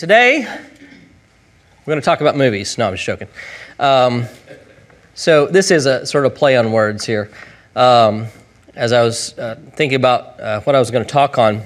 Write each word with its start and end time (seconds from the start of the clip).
today 0.00 0.40
we're 0.40 1.84
going 1.84 2.00
to 2.00 2.04
talk 2.04 2.22
about 2.22 2.34
movies. 2.34 2.78
No, 2.78 2.86
I'm 2.86 2.94
just 2.94 3.04
joking. 3.04 3.28
Um, 3.78 4.24
so 5.12 5.46
this 5.46 5.70
is 5.70 5.84
a 5.84 6.06
sort 6.06 6.24
of 6.24 6.34
play 6.34 6.56
on 6.56 6.72
words 6.72 7.04
here. 7.04 7.30
Um, 7.76 8.28
as 8.74 8.94
I 8.94 9.02
was 9.02 9.38
uh, 9.38 9.56
thinking 9.74 9.96
about 9.96 10.40
uh, 10.40 10.60
what 10.62 10.74
I 10.74 10.78
was 10.78 10.90
going 10.90 11.04
to 11.04 11.10
talk 11.10 11.36
on, 11.36 11.60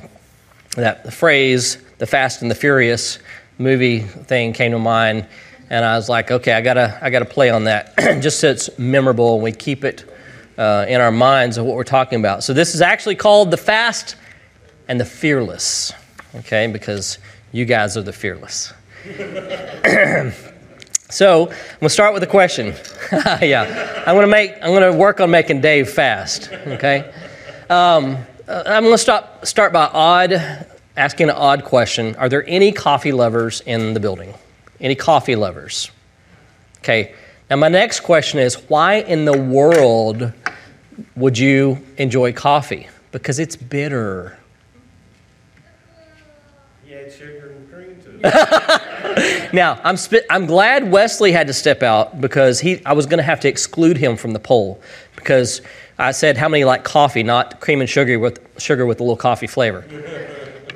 that 0.75 1.05
the 1.05 1.13
phrase, 1.13 1.79
the 1.99 2.09
Fast 2.09 2.43
and 2.43 2.51
the 2.51 2.57
Furious 2.57 3.21
movie 3.59 4.01
thing 4.01 4.53
came 4.53 4.73
to 4.73 4.81
mind, 4.81 5.29
and 5.71 5.85
I 5.85 5.95
was 5.95 6.09
like, 6.09 6.33
okay, 6.33 6.55
I 6.55 6.61
gotta, 6.61 6.99
I 7.01 7.11
gotta 7.11 7.27
play 7.27 7.51
on 7.51 7.65
that, 7.65 7.97
just 8.21 8.41
so 8.41 8.51
it's 8.51 8.77
memorable 8.81 9.35
and 9.35 9.45
we 9.45 9.53
keep 9.53 9.85
it 9.85 10.13
uh, 10.59 10.87
in 10.89 11.01
our 11.01 11.13
minds 11.13 11.57
of 11.57 11.67
what 11.67 11.77
we're 11.77 11.85
talking 11.85 12.19
about. 12.19 12.43
So 12.43 12.53
this 12.53 12.75
is 12.75 12.81
actually 12.81 13.15
called 13.15 13.53
the 13.53 13.57
Fast 13.57 14.17
and 14.89 14.99
the 14.99 15.05
Fearless, 15.05 15.93
okay, 16.35 16.67
because 16.67 17.19
you 17.55 17.65
guys 17.65 17.97
are 17.97 18.03
the 18.03 18.13
fearless. 18.13 18.73
so 21.09 21.49
I'm 21.49 21.79
gonna 21.79 21.89
start 21.89 22.13
with 22.13 22.25
a 22.25 22.27
question. 22.27 22.75
yeah, 23.41 24.03
I'm 24.05 24.17
gonna 24.17 24.27
make, 24.27 24.55
I'm 24.61 24.75
gonna 24.75 24.93
work 24.93 25.21
on 25.21 25.31
making 25.31 25.61
Dave 25.61 25.89
fast, 25.89 26.51
okay. 26.53 27.13
Um, 27.71 28.19
I'm 28.49 28.83
gonna 28.83 28.99
stop, 28.99 29.47
start 29.47 29.73
by 29.73 29.85
odd, 29.87 30.33
asking 30.97 31.29
an 31.29 31.37
odd 31.37 31.63
question. 31.65 32.17
Are 32.17 32.29
there 32.29 32.45
any 32.49 32.73
coffee 32.73 33.13
lovers 33.13 33.61
in 33.61 33.95
the 33.95 34.01
building? 34.01 34.35
Any 34.81 34.97
coffee 34.97 35.37
lovers? 35.37 35.93
Okay. 36.79 37.15
Now, 37.49 37.57
my 37.57 37.69
next 37.69 38.01
question 38.01 38.41
is 38.41 38.57
why 38.69 38.95
in 38.95 39.27
the 39.27 39.39
world 39.39 40.33
would 41.15 41.39
you 41.39 41.79
enjoy 41.99 42.33
coffee? 42.33 42.89
Because 43.13 43.39
it's 43.39 43.55
bitter. 43.55 44.37
Yeah, 46.87 47.11
sugar 47.11 47.55
and 47.57 47.73
cream 47.73 48.01
to 48.03 48.11
it. 48.11 48.14
Now, 49.53 49.81
I'm, 49.85 49.97
sp- 49.97 50.27
I'm 50.29 50.47
glad 50.47 50.91
Wesley 50.91 51.31
had 51.31 51.47
to 51.47 51.53
step 51.53 51.85
out 51.85 52.21
because 52.21 52.59
he, 52.59 52.85
I 52.85 52.93
was 52.93 53.07
going 53.07 53.19
to 53.19 53.25
have 53.25 53.39
to 53.41 53.49
exclude 53.49 53.97
him 53.97 54.17
from 54.17 54.33
the 54.33 54.41
poll 54.41 54.81
because 55.15 55.63
I 55.99 56.11
said 56.11 56.37
how 56.37 56.49
many 56.49 56.65
like 56.65 56.83
coffee, 56.83 57.23
not 57.23 57.61
cream 57.61 57.81
and 57.81 57.89
sugar 57.89 58.19
with 58.19 58.41
sugar 58.61 58.87
with 58.87 58.99
a 58.99 59.05
little 59.05 59.17
coffee 59.17 59.47
flavor. 59.47 59.85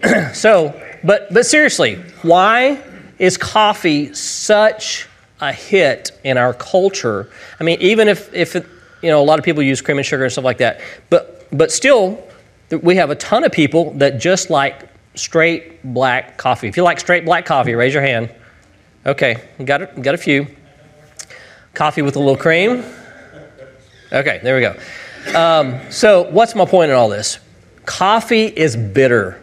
so, 0.32 0.80
but 1.02 1.32
but 1.34 1.44
seriously, 1.44 1.96
why 2.22 2.80
is 3.18 3.36
coffee 3.36 4.14
such 4.14 5.08
a 5.40 5.52
hit 5.52 6.12
in 6.22 6.38
our 6.38 6.54
culture? 6.54 7.28
I 7.58 7.64
mean, 7.64 7.80
even 7.80 8.06
if 8.06 8.32
if 8.32 8.54
it, 8.54 8.66
you 9.02 9.10
know 9.10 9.20
a 9.20 9.24
lot 9.24 9.40
of 9.40 9.44
people 9.44 9.62
use 9.62 9.80
cream 9.80 9.98
and 9.98 10.06
sugar 10.06 10.22
and 10.22 10.32
stuff 10.32 10.44
like 10.44 10.58
that, 10.58 10.80
but 11.10 11.48
but 11.50 11.72
still, 11.72 12.22
we 12.70 12.94
have 12.94 13.10
a 13.10 13.16
ton 13.16 13.42
of 13.42 13.50
people 13.50 13.92
that 13.94 14.20
just 14.20 14.50
like 14.50 14.88
straight 15.18 15.82
black 15.82 16.38
coffee. 16.38 16.68
If 16.68 16.76
you 16.76 16.82
like 16.82 17.00
straight 17.00 17.24
black 17.24 17.44
coffee, 17.44 17.74
raise 17.74 17.92
your 17.92 18.02
hand. 18.02 18.30
Okay, 19.04 19.42
got 19.64 19.82
a, 19.82 19.86
got 20.00 20.14
a 20.14 20.18
few. 20.18 20.46
Coffee 21.74 22.02
with 22.02 22.16
a 22.16 22.18
little 22.18 22.36
cream. 22.36 22.84
Okay, 24.12 24.40
there 24.42 24.56
we 24.56 24.62
go. 24.62 25.38
Um, 25.38 25.78
so, 25.90 26.30
what's 26.30 26.54
my 26.54 26.64
point 26.64 26.90
in 26.90 26.96
all 26.96 27.08
this? 27.08 27.38
Coffee 27.84 28.46
is 28.46 28.76
bitter, 28.76 29.42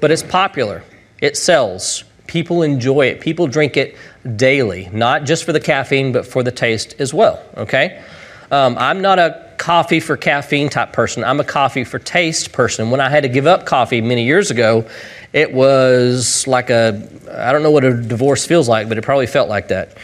but 0.00 0.10
it's 0.10 0.22
popular. 0.22 0.82
It 1.20 1.36
sells. 1.36 2.04
People 2.26 2.62
enjoy 2.62 3.06
it. 3.06 3.20
People 3.20 3.46
drink 3.46 3.76
it 3.76 3.96
daily, 4.36 4.88
not 4.92 5.24
just 5.24 5.44
for 5.44 5.52
the 5.52 5.60
caffeine, 5.60 6.12
but 6.12 6.26
for 6.26 6.42
the 6.42 6.52
taste 6.52 6.94
as 6.98 7.12
well. 7.12 7.42
Okay? 7.56 8.02
Um, 8.50 8.76
I'm 8.78 9.02
not 9.02 9.18
a 9.18 9.43
coffee 9.64 9.98
for 9.98 10.14
caffeine 10.14 10.68
type 10.68 10.92
person. 10.92 11.24
I'm 11.24 11.40
a 11.40 11.44
coffee 11.44 11.84
for 11.84 11.98
taste 11.98 12.52
person. 12.52 12.90
When 12.90 13.00
I 13.00 13.08
had 13.08 13.22
to 13.22 13.30
give 13.30 13.46
up 13.46 13.64
coffee 13.64 14.02
many 14.02 14.26
years 14.26 14.50
ago, 14.50 14.86
it 15.32 15.54
was 15.54 16.46
like 16.46 16.68
a, 16.68 17.08
I 17.32 17.50
don't 17.50 17.62
know 17.62 17.70
what 17.70 17.82
a 17.82 17.94
divorce 17.94 18.46
feels 18.46 18.68
like, 18.68 18.90
but 18.90 18.98
it 18.98 19.04
probably 19.04 19.26
felt 19.26 19.48
like 19.48 19.68
that. 19.68 19.96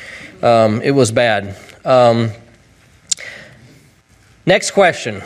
Um, 0.42 0.80
it 0.80 0.92
was 0.92 1.12
bad. 1.12 1.54
Um, 1.84 2.30
Next 4.46 4.70
question. 4.70 5.22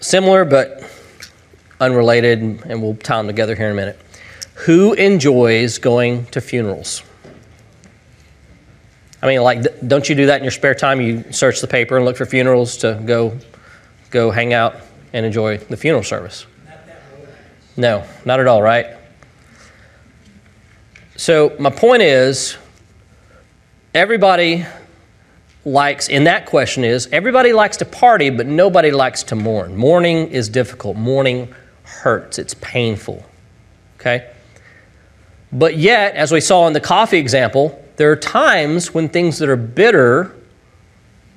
Similar 0.00 0.44
but 0.44 0.84
unrelated, 1.80 2.40
and 2.66 2.82
we'll 2.82 2.96
tie 2.96 3.16
them 3.16 3.26
together 3.26 3.54
here 3.54 3.66
in 3.66 3.72
a 3.72 3.74
minute. 3.74 3.98
Who 4.66 4.92
enjoys 4.92 5.78
going 5.78 6.26
to 6.26 6.42
funerals? 6.42 7.02
I 9.24 9.26
mean, 9.26 9.40
like, 9.40 9.88
don't 9.88 10.06
you 10.06 10.14
do 10.14 10.26
that 10.26 10.36
in 10.36 10.44
your 10.44 10.50
spare 10.50 10.74
time? 10.74 11.00
You 11.00 11.24
search 11.32 11.62
the 11.62 11.66
paper 11.66 11.96
and 11.96 12.04
look 12.04 12.18
for 12.18 12.26
funerals 12.26 12.76
to 12.78 13.00
go, 13.06 13.34
go 14.10 14.30
hang 14.30 14.52
out 14.52 14.76
and 15.14 15.24
enjoy 15.24 15.56
the 15.56 15.78
funeral 15.78 16.02
service. 16.02 16.44
No, 17.74 18.04
not 18.26 18.38
at 18.38 18.46
all, 18.46 18.60
right? 18.60 18.98
So, 21.16 21.56
my 21.58 21.70
point 21.70 22.02
is 22.02 22.58
everybody 23.94 24.66
likes 25.64 26.08
in 26.08 26.24
that 26.24 26.44
question 26.44 26.84
is 26.84 27.08
everybody 27.10 27.54
likes 27.54 27.78
to 27.78 27.86
party, 27.86 28.28
but 28.28 28.46
nobody 28.46 28.90
likes 28.90 29.22
to 29.22 29.34
mourn. 29.36 29.74
Mourning 29.74 30.28
is 30.28 30.50
difficult, 30.50 30.98
mourning 30.98 31.48
hurts, 31.84 32.38
it's 32.38 32.52
painful. 32.60 33.24
Okay? 33.98 34.30
But 35.50 35.78
yet, 35.78 36.14
as 36.14 36.30
we 36.30 36.42
saw 36.42 36.66
in 36.66 36.74
the 36.74 36.80
coffee 36.80 37.16
example, 37.16 37.80
there 37.96 38.10
are 38.10 38.16
times 38.16 38.92
when 38.92 39.08
things 39.08 39.38
that 39.38 39.48
are 39.48 39.56
bitter 39.56 40.34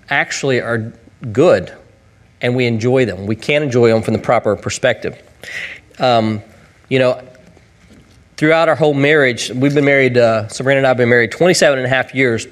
actually 0.09 0.61
are 0.61 0.93
good 1.31 1.73
and 2.41 2.55
we 2.55 2.65
enjoy 2.65 3.05
them. 3.05 3.25
We 3.25 3.35
can 3.35 3.63
enjoy 3.63 3.89
them 3.89 4.01
from 4.01 4.13
the 4.13 4.19
proper 4.19 4.55
perspective. 4.55 5.21
Um, 5.99 6.41
you 6.89 6.99
know, 6.99 7.27
throughout 8.37 8.69
our 8.69 8.75
whole 8.75 8.93
marriage, 8.93 9.49
we've 9.49 9.73
been 9.73 9.85
married, 9.85 10.17
uh, 10.17 10.47
Sabrina 10.47 10.79
and 10.79 10.87
I 10.87 10.89
have 10.89 10.97
been 10.97 11.09
married 11.09 11.31
27 11.31 11.79
and 11.79 11.85
a 11.85 11.89
half 11.89 12.13
years 12.13 12.47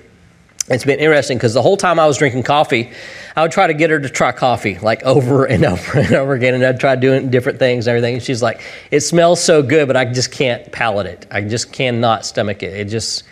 it's 0.67 0.83
been 0.83 0.99
interesting 0.99 1.37
because 1.37 1.53
the 1.53 1.61
whole 1.61 1.77
time 1.77 1.99
I 1.99 2.07
was 2.07 2.17
drinking 2.17 2.43
coffee, 2.43 2.91
I 3.35 3.43
would 3.43 3.51
try 3.51 3.67
to 3.67 3.73
get 3.73 3.91
her 3.91 3.99
to 3.99 4.09
try 4.09 4.31
coffee 4.31 4.79
like 4.79 5.03
over 5.03 5.45
and 5.45 5.63
over 5.65 5.99
and 5.99 6.13
over 6.13 6.33
again, 6.33 6.55
and 6.55 6.65
I'd 6.65 6.79
try 6.79 6.95
doing 6.95 7.29
different 7.29 7.59
things 7.59 7.85
and 7.85 7.95
everything. 7.95 8.15
And 8.15 8.23
she's 8.23 8.41
like, 8.41 8.61
"It 8.89 9.01
smells 9.01 9.43
so 9.43 9.61
good, 9.61 9.87
but 9.87 9.95
I 9.95 10.05
just 10.05 10.31
can't 10.31 10.71
palate 10.71 11.05
it. 11.05 11.27
I 11.29 11.41
just 11.41 11.71
cannot 11.71 12.25
stomach 12.25 12.63
it. 12.63 12.73
It 12.73 12.85
just, 12.85 13.23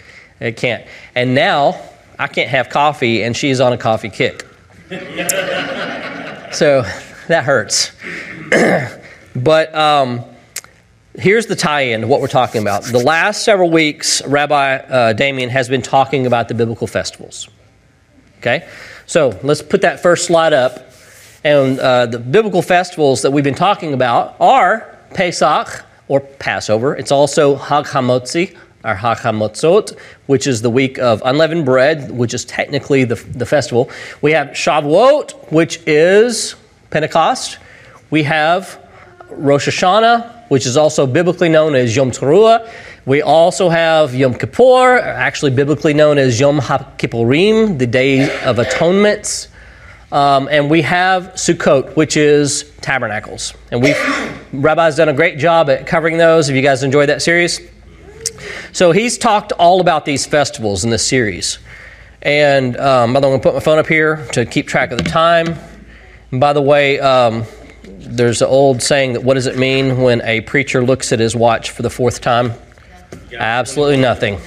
it 0.44 0.58
can't." 0.58 0.86
And 1.16 1.34
now 1.34 1.80
I 2.20 2.28
can't 2.28 2.50
have 2.50 2.70
coffee, 2.70 3.24
and 3.24 3.36
she's 3.36 3.59
on 3.59 3.74
a 3.74 3.78
coffee 3.78 4.09
kick. 4.09 4.46
so 6.52 6.84
that 7.28 7.44
hurts. 7.44 7.92
but 9.36 9.74
um, 9.74 10.24
here's 11.16 11.46
the 11.48 11.56
tie-in 11.56 12.02
to 12.02 12.08
what 12.08 12.22
we're 12.22 12.28
talking 12.28 12.62
about. 12.62 12.84
The 12.84 13.00
last 13.00 13.44
several 13.44 13.70
weeks, 13.70 14.26
Rabbi 14.26 14.76
uh, 14.78 15.14
Damien 15.14 15.50
has 15.50 15.70
been 15.70 15.82
talking 15.82 16.26
about 16.26 16.48
the 16.48 16.53
biblical 16.53 16.88
festivals. 16.88 17.50
Okay, 18.40 18.68
so 19.06 19.40
let's 19.44 19.62
put 19.62 19.82
that 19.82 20.02
first 20.02 20.26
slide 20.26 20.53
up. 20.53 20.90
And 21.44 21.80
uh, 21.80 22.06
the 22.06 22.20
biblical 22.20 22.62
festivals 22.62 23.22
that 23.24 23.32
we've 23.32 23.44
been 23.44 23.56
talking 23.56 23.94
about 23.94 24.36
are 24.40 24.98
Pesach 25.14 25.84
or 26.08 26.22
Passover. 26.22 26.96
It's 26.96 27.12
also 27.12 27.56
Hag 27.56 27.86
Hamotzi 27.86 28.58
or 28.84 28.96
Hag 28.96 29.18
Hamotzot, 29.18 29.98
which 30.28 30.48
is 30.48 30.62
the 30.62 30.70
week 30.70 31.00
of 31.00 31.22
unleavened 31.26 31.66
bread, 31.66 32.12
which 32.12 32.34
is 32.34 32.46
technically 32.46 33.04
the, 33.04 33.16
the 33.16 33.46
festival. 33.46 33.90
We 34.22 34.32
have 34.32 34.50
Shavuot, 34.50 35.52
which 35.52 35.80
is 35.88 36.56
Pentecost. 36.90 37.60
We 38.10 38.24
have 38.24 38.80
Rosh 39.30 39.68
Hashanah, 39.68 40.50
which 40.50 40.66
is 40.66 40.78
also 40.78 41.08
biblically 41.08 41.50
known 41.50 41.76
as 41.76 41.96
Yom 41.96 42.12
Teruah. 42.12 42.70
We 43.06 43.22
also 43.22 43.70
have 43.70 44.14
Yom 44.16 44.34
Kippur, 44.34 45.00
actually 45.00 45.52
biblically 45.52 45.94
known 45.94 46.18
as 46.18 46.40
Yom 46.40 46.60
HaKippurim, 46.60 47.78
the 47.78 47.88
Day 47.88 48.24
of 48.44 48.58
Atonements. 48.58 49.48
Um, 50.12 50.48
and 50.52 50.70
we 50.70 50.84
have 50.84 51.34
Sukkot, 51.34 51.96
which 51.96 52.16
is 52.16 52.72
tabernacles. 52.82 53.54
And 53.72 53.82
we 53.82 53.96
Rabbi's 54.54 54.96
done 54.96 55.10
a 55.10 55.14
great 55.14 55.40
job 55.40 55.70
at 55.70 55.88
covering 55.88 56.18
those. 56.18 56.50
If 56.50 56.56
you 56.56 56.62
guys 56.62 56.84
enjoyed 56.84 57.10
that 57.10 57.24
series, 57.24 57.60
so 58.72 58.92
he's 58.92 59.18
talked 59.18 59.52
all 59.53 59.82
about 59.82 60.06
these 60.06 60.26
festivals 60.26 60.84
in 60.84 60.90
this 60.90 61.06
series. 61.06 61.59
And 62.22 62.78
um, 62.78 63.14
by 63.14 63.20
the 63.20 63.28
way, 63.28 63.34
I'm 63.34 63.40
going 63.40 63.41
to 63.41 63.50
put 63.50 63.53
my 63.53 63.59
phone 63.59 63.80
up 63.80 63.88
here 63.88 64.26
to 64.32 64.46
keep 64.46 64.68
track 64.68 64.91
of 64.91 64.97
the 64.97 65.03
time. 65.03 65.56
And 66.32 66.40
by 66.40 66.53
the 66.53 66.62
way, 66.62 67.00
um, 67.00 67.44
there's 67.84 68.41
an 68.41 68.47
old 68.47 68.82
saying 68.82 69.14
that 69.14 69.24
what 69.24 69.34
does 69.34 69.46
it 69.46 69.58
mean 69.58 70.02
when 70.02 70.22
a 70.24 70.41
preacher 70.41 70.84
looks 70.84 71.12
at 71.12 71.20
his 71.20 71.35
watch 71.35 71.72
for 71.72 71.82
the 71.82 71.90
fourth 71.90 72.22
time? 72.22 72.53
Absolutely 73.38 73.97
nothing. 73.97 74.40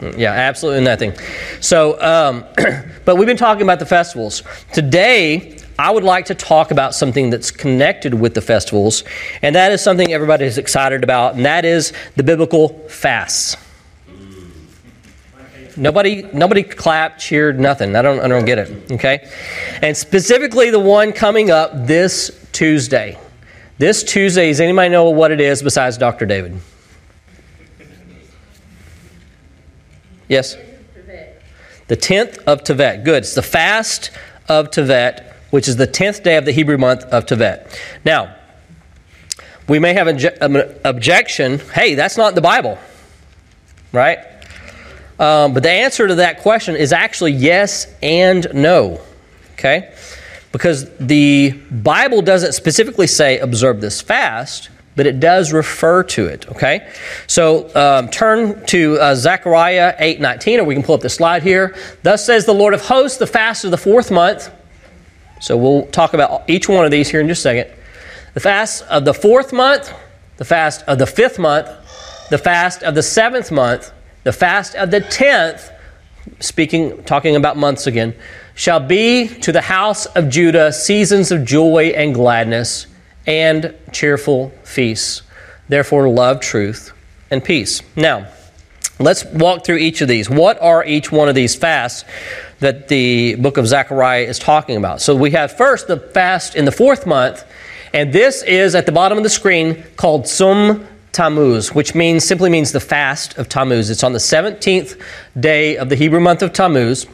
Yeah, 0.00 0.32
absolutely 0.32 0.84
nothing. 0.84 1.12
So, 1.60 2.00
um, 2.00 2.44
but 3.04 3.16
we've 3.16 3.26
been 3.26 3.36
talking 3.36 3.62
about 3.62 3.78
the 3.78 3.86
festivals. 3.86 4.42
Today, 4.72 5.58
I 5.78 5.90
would 5.90 6.04
like 6.04 6.26
to 6.26 6.34
talk 6.34 6.70
about 6.70 6.94
something 6.94 7.30
that's 7.30 7.50
connected 7.50 8.14
with 8.14 8.34
the 8.34 8.40
festivals, 8.40 9.04
and 9.42 9.54
that 9.56 9.72
is 9.72 9.82
something 9.82 10.12
everybody 10.12 10.44
is 10.44 10.58
excited 10.58 11.02
about, 11.02 11.34
and 11.34 11.44
that 11.44 11.64
is 11.64 11.92
the 12.16 12.22
biblical 12.22 12.68
fasts. 12.88 13.56
Nobody, 15.76 16.28
nobody 16.32 16.62
clapped, 16.62 17.20
cheered, 17.20 17.58
nothing. 17.58 17.96
I 17.96 18.02
don't, 18.02 18.20
I 18.20 18.28
don't 18.28 18.44
get 18.44 18.58
it. 18.58 18.92
Okay, 18.92 19.30
and 19.82 19.96
specifically 19.96 20.70
the 20.70 20.80
one 20.80 21.12
coming 21.12 21.50
up 21.50 21.86
this 21.86 22.46
Tuesday. 22.52 23.18
This 23.78 24.02
Tuesday, 24.02 24.48
does 24.48 24.60
anybody 24.60 24.90
know 24.90 25.08
what 25.08 25.30
it 25.30 25.40
is 25.40 25.62
besides 25.62 25.96
Dr. 25.96 26.26
David? 26.26 26.60
Yes? 30.30 30.56
The 31.88 31.96
10th 31.96 32.38
of 32.44 32.62
Tevet. 32.62 33.04
Good. 33.04 33.24
It's 33.24 33.34
the 33.34 33.42
fast 33.42 34.12
of 34.48 34.70
Tevet, 34.70 35.24
which 35.50 35.66
is 35.66 35.74
the 35.74 35.88
10th 35.88 36.22
day 36.22 36.36
of 36.36 36.44
the 36.44 36.52
Hebrew 36.52 36.78
month 36.78 37.02
of 37.02 37.26
Tevet. 37.26 37.76
Now, 38.04 38.36
we 39.68 39.80
may 39.80 39.92
have 39.92 40.06
an 40.06 40.80
objection 40.84 41.58
hey, 41.58 41.96
that's 41.96 42.16
not 42.16 42.36
the 42.36 42.40
Bible, 42.40 42.78
right? 43.92 44.18
Um, 45.18 45.52
but 45.52 45.64
the 45.64 45.70
answer 45.70 46.06
to 46.06 46.14
that 46.16 46.38
question 46.40 46.76
is 46.76 46.92
actually 46.92 47.32
yes 47.32 47.92
and 48.00 48.46
no, 48.54 49.00
okay? 49.54 49.92
Because 50.52 50.96
the 50.98 51.50
Bible 51.70 52.22
doesn't 52.22 52.52
specifically 52.52 53.08
say 53.08 53.40
observe 53.40 53.80
this 53.80 54.00
fast, 54.00 54.70
but 54.96 55.06
it 55.06 55.20
does 55.20 55.52
refer 55.52 56.02
to 56.02 56.26
it, 56.26 56.48
okay? 56.50 56.92
So 57.26 57.74
um, 57.74 58.08
turn 58.08 58.64
to 58.66 58.98
uh, 58.98 59.14
Zechariah 59.14 59.94
8:19, 59.98 60.58
or 60.58 60.64
we 60.64 60.74
can 60.74 60.82
pull 60.82 60.94
up 60.94 61.00
the 61.00 61.08
slide 61.08 61.42
here. 61.42 61.76
Thus 62.02 62.24
says 62.24 62.44
the 62.44 62.54
Lord 62.54 62.74
of 62.74 62.82
hosts, 62.82 63.18
the 63.18 63.26
fast 63.26 63.64
of 63.64 63.70
the 63.70 63.78
fourth 63.78 64.10
month. 64.10 64.50
So 65.40 65.56
we'll 65.56 65.86
talk 65.86 66.12
about 66.12 66.48
each 66.50 66.68
one 66.68 66.84
of 66.84 66.90
these 66.90 67.08
here 67.08 67.20
in 67.20 67.28
just 67.28 67.40
a 67.40 67.42
second. 67.42 67.76
The 68.34 68.40
fast 68.40 68.84
of 68.84 69.04
the 69.04 69.14
fourth 69.14 69.52
month, 69.52 69.92
the 70.36 70.44
fast 70.44 70.82
of 70.86 70.98
the 70.98 71.06
fifth 71.06 71.38
month, 71.38 71.68
the 72.30 72.38
fast 72.38 72.82
of 72.82 72.94
the 72.94 73.02
seventh 73.02 73.50
month, 73.50 73.92
the 74.24 74.32
fast 74.32 74.74
of 74.74 74.90
the 74.90 75.00
tenth, 75.00 75.70
speaking, 76.40 77.02
talking 77.04 77.36
about 77.36 77.56
months 77.56 77.86
again, 77.86 78.14
shall 78.54 78.80
be 78.80 79.26
to 79.26 79.52
the 79.52 79.62
house 79.62 80.06
of 80.06 80.28
Judah 80.28 80.72
seasons 80.72 81.32
of 81.32 81.44
joy 81.44 81.92
and 81.96 82.14
gladness 82.14 82.86
and 83.30 83.72
cheerful 83.92 84.52
feasts. 84.64 85.22
Therefore, 85.68 86.08
love 86.08 86.40
truth 86.40 86.92
and 87.30 87.44
peace. 87.44 87.80
Now, 87.94 88.26
let's 88.98 89.24
walk 89.24 89.64
through 89.64 89.76
each 89.76 90.00
of 90.00 90.08
these. 90.08 90.28
What 90.28 90.60
are 90.60 90.84
each 90.84 91.12
one 91.12 91.28
of 91.28 91.36
these 91.36 91.54
fasts 91.54 92.04
that 92.58 92.88
the 92.88 93.36
book 93.36 93.56
of 93.56 93.68
Zechariah 93.68 94.24
is 94.24 94.40
talking 94.40 94.76
about? 94.76 95.00
So 95.00 95.14
we 95.14 95.30
have 95.30 95.56
first 95.56 95.86
the 95.86 95.96
fast 95.96 96.56
in 96.56 96.64
the 96.64 96.72
fourth 96.72 97.06
month, 97.06 97.44
and 97.94 98.12
this 98.12 98.42
is 98.42 98.74
at 98.74 98.84
the 98.84 98.92
bottom 98.92 99.16
of 99.16 99.22
the 99.22 99.30
screen 99.30 99.84
called 99.96 100.24
Tzom 100.24 100.84
Tammuz, 101.12 101.72
which 101.72 101.94
means 101.94 102.24
simply 102.24 102.50
means 102.50 102.72
the 102.72 102.80
fast 102.80 103.38
of 103.38 103.48
Tammuz. 103.48 103.90
It's 103.90 104.02
on 104.02 104.12
the 104.12 104.18
17th 104.18 105.00
day 105.38 105.76
of 105.76 105.88
the 105.88 105.94
Hebrew 105.94 106.20
month 106.20 106.42
of 106.42 106.52
Tammuz, 106.52 107.06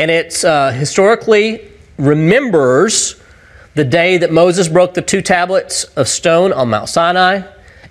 and 0.00 0.10
it's 0.10 0.42
uh, 0.42 0.72
historically 0.72 1.70
remembers 1.98 3.20
the 3.74 3.84
day 3.84 4.18
that 4.18 4.32
Moses 4.32 4.68
broke 4.68 4.94
the 4.94 5.02
two 5.02 5.20
tablets 5.20 5.84
of 5.96 6.06
stone 6.06 6.52
on 6.52 6.70
Mount 6.70 6.88
Sinai. 6.88 7.42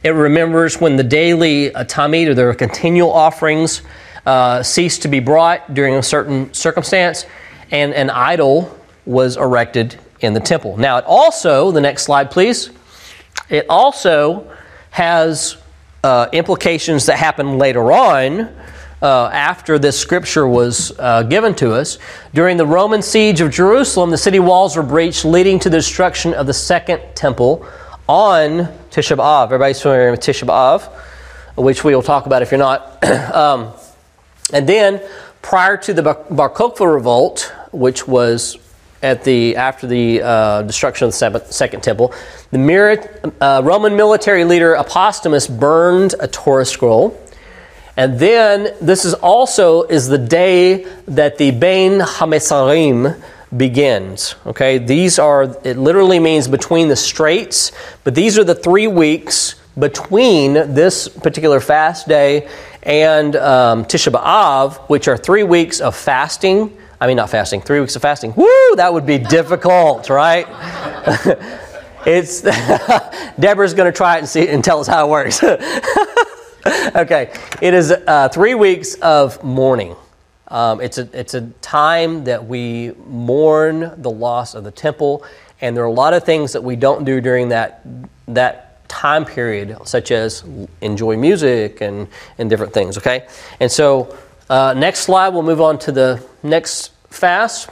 It 0.01 0.12
remembers 0.12 0.80
when 0.80 0.95
the 0.95 1.03
daily 1.03 1.75
uh, 1.75 1.83
tamid, 1.83 2.27
or 2.27 2.33
the 2.33 2.56
continual 2.56 3.12
offerings, 3.12 3.81
uh, 4.25 4.63
ceased 4.63 5.01
to 5.01 5.09
be 5.09 5.19
brought 5.19 5.74
during 5.74 5.95
a 5.95 6.03
certain 6.03 6.53
circumstance, 6.53 7.25
and 7.71 7.94
an 7.94 8.09
idol 8.09 8.77
was 9.06 9.35
erected 9.35 10.00
in 10.21 10.33
the 10.33 10.39
temple. 10.39 10.77
Now, 10.77 10.97
it 10.97 11.06
also, 11.06 11.71
the 11.71 11.81
next 11.81 12.03
slide, 12.03 12.31
please, 12.31 12.69
it 13.50 13.65
also 13.68 14.50
has 14.91 15.57
uh, 16.03 16.27
implications 16.31 17.06
that 17.07 17.18
happen 17.18 17.57
later 17.57 17.91
on 17.91 18.56
uh, 19.03 19.29
after 19.33 19.77
this 19.77 20.00
scripture 20.00 20.47
was 20.47 20.97
uh, 20.97 21.23
given 21.23 21.53
to 21.55 21.73
us. 21.73 22.00
During 22.33 22.55
the 22.55 22.65
Roman 22.65 23.01
siege 23.01 23.41
of 23.41 23.51
Jerusalem, 23.51 24.09
the 24.09 24.17
city 24.17 24.39
walls 24.39 24.77
were 24.77 24.83
breached, 24.83 25.25
leading 25.25 25.59
to 25.59 25.69
the 25.69 25.77
destruction 25.77 26.33
of 26.33 26.47
the 26.47 26.53
second 26.53 27.01
temple 27.13 27.67
on 28.07 28.69
Tisha 28.91 29.17
B'Av. 29.17 29.45
Everybody's 29.45 29.81
familiar 29.81 30.09
with 30.09 30.21
Tisha 30.21 30.47
B'Av, 30.47 30.89
which 31.57 31.83
we 31.83 31.94
will 31.94 32.01
talk 32.01 32.25
about 32.27 32.41
if 32.41 32.51
you're 32.51 32.57
not. 32.57 33.03
um, 33.35 33.73
and 34.53 34.67
then, 34.67 35.01
prior 35.41 35.75
to 35.75 35.94
the 35.94 36.01
Bar 36.01 36.50
Kokhba 36.50 36.91
revolt, 36.91 37.53
which 37.73 38.07
was 38.07 38.57
at 39.01 39.25
the 39.25 39.57
after 39.57 39.85
the 39.85 40.21
uh, 40.21 40.61
destruction 40.61 41.05
of 41.05 41.11
the 41.11 41.17
seventh, 41.17 41.51
second 41.51 41.83
temple, 41.83 42.13
the 42.51 43.33
uh, 43.41 43.61
Roman 43.65 43.97
military 43.97 44.45
leader 44.45 44.77
Apostomus 44.79 45.50
burned 45.59 46.15
a 46.21 46.27
Torah 46.29 46.65
scroll 46.65 47.19
and 47.95 48.19
then 48.19 48.75
this 48.81 49.05
is 49.05 49.13
also 49.13 49.83
is 49.83 50.07
the 50.07 50.17
day 50.17 50.85
that 51.07 51.37
the 51.37 51.51
Bein 51.51 51.99
HaMetzarim 51.99 53.21
begins. 53.55 54.35
Okay, 54.45 54.79
these 54.79 55.19
are 55.19 55.43
it 55.63 55.77
literally 55.77 56.19
means 56.19 56.47
between 56.47 56.87
the 56.87 56.95
straits, 56.95 57.71
but 58.03 58.15
these 58.15 58.37
are 58.39 58.43
the 58.43 58.55
three 58.55 58.87
weeks 58.87 59.55
between 59.77 60.53
this 60.53 61.07
particular 61.07 61.59
fast 61.59 62.07
day 62.07 62.47
and 62.83 63.35
um, 63.35 63.85
Tisha 63.85 64.11
B'av, 64.11 64.77
which 64.89 65.07
are 65.07 65.17
three 65.17 65.43
weeks 65.43 65.79
of 65.79 65.95
fasting. 65.95 66.75
I 66.99 67.07
mean, 67.07 67.17
not 67.17 67.29
fasting, 67.29 67.61
three 67.61 67.79
weeks 67.79 67.95
of 67.95 68.01
fasting. 68.01 68.33
Woo, 68.35 68.75
that 68.75 68.93
would 68.93 69.05
be 69.05 69.17
difficult, 69.17 70.09
right? 70.09 70.45
it's 72.05 72.41
Deborah's 73.39 73.73
going 73.73 73.91
to 73.91 73.95
try 73.95 74.15
it 74.15 74.19
and 74.19 74.29
see 74.29 74.47
and 74.47 74.63
tell 74.63 74.79
us 74.79 74.87
how 74.87 75.07
it 75.07 75.09
works. 75.09 75.43
okay, 76.95 77.33
it 77.62 77.74
is 77.74 77.92
uh, 77.92 78.30
three 78.30 78.56
weeks 78.56 78.95
of 78.95 79.44
mourning. 79.44 79.95
Um, 80.48 80.80
it's, 80.80 80.98
a, 80.98 81.10
it's 81.12 81.33
a 81.33 81.42
time 81.62 82.24
that 82.24 82.45
we 82.45 82.94
mourn 83.06 83.92
the 84.01 84.10
loss 84.10 84.56
of 84.56 84.63
the 84.63 84.71
temple, 84.71 85.25
and 85.60 85.75
there 85.75 85.83
are 85.83 85.88
a 85.88 85.92
lot 85.92 86.13
of 86.13 86.24
things 86.24 86.54
that 86.54 86.63
we 86.63 86.77
don't 86.77 87.04
do 87.04 87.19
during 87.19 87.50
that, 87.50 87.86
that 88.30 88.88
time 88.88 89.25
period, 89.25 89.75
such 89.83 90.12
as 90.12 90.45
enjoy 90.80 91.18
music 91.18 91.81
and, 91.81 92.07
and 92.38 92.50
different 92.50 92.74
things, 92.74 92.98
okay? 92.98 93.27
And 93.60 93.69
so, 93.69 94.18
uh, 94.50 94.74
next 94.74 95.00
slide, 95.00 95.30
we'll 95.30 95.44
move 95.44 95.62
on 95.62 95.80
to 95.80 95.92
the 95.92 96.24
next 96.44 96.92
fast. 97.10 97.69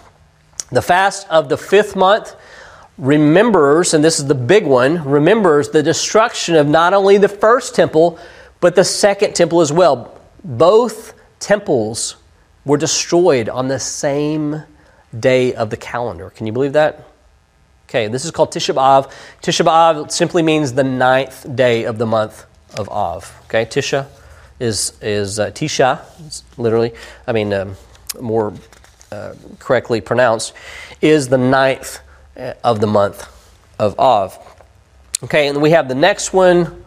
The 0.72 0.82
fast 0.82 1.28
of 1.30 1.48
the 1.48 1.58
fifth 1.58 1.96
month 1.96 2.36
remembers, 2.98 3.94
and 3.94 4.04
this 4.04 4.20
is 4.20 4.26
the 4.26 4.36
big 4.36 4.66
one, 4.66 5.04
remembers 5.06 5.70
the 5.70 5.84
destruction 5.84 6.56
of 6.56 6.68
not 6.68 6.94
only 6.94 7.18
the 7.18 7.30
first 7.30 7.74
temple, 7.74 8.20
but 8.62 8.75
the 8.75 8.86
second 8.86 9.36
temple 9.36 9.60
as 9.60 9.74
well. 9.74 10.18
Both 10.44 11.13
temples 11.40 12.16
were 12.63 12.78
destroyed 12.78 13.50
on 13.50 13.68
the 13.68 13.80
same 13.80 14.63
day 15.19 15.54
of 15.54 15.69
the 15.69 15.78
calendar. 15.78 16.30
Can 16.30 16.48
you 16.48 16.54
believe 16.54 16.74
that? 16.74 17.08
Okay, 17.90 18.08
this 18.08 18.24
is 18.24 18.31
called 18.31 18.54
Tisha 18.54 18.74
B'Av. 18.74 19.12
Tisha 19.42 19.66
B'Av 19.66 20.12
simply 20.12 20.42
means 20.42 20.72
the 20.74 20.84
ninth 20.84 21.46
day 21.54 21.84
of 21.84 21.98
the 21.98 22.06
month 22.06 22.46
of 22.74 22.88
Av. 22.88 23.38
Okay, 23.46 23.66
Tisha 23.66 24.08
is 24.60 24.94
is 25.02 25.40
uh, 25.40 25.52
Tisha, 25.52 26.00
literally. 26.57 26.94
I 27.28 27.33
mean, 27.33 27.52
um, 27.52 27.76
more 28.19 28.54
uh, 29.12 29.33
correctly 29.59 30.00
pronounced, 30.00 30.54
is 31.02 31.28
the 31.28 31.38
ninth 31.38 32.00
uh, 32.38 32.54
of 32.64 32.80
the 32.80 32.88
month 32.88 33.28
of 33.78 34.00
Av. 34.00 34.38
Okay, 35.24 35.50
and 35.50 35.62
we 35.62 35.71
have 35.71 35.90
the 35.90 35.95
next 35.95 36.31
one, 36.31 36.81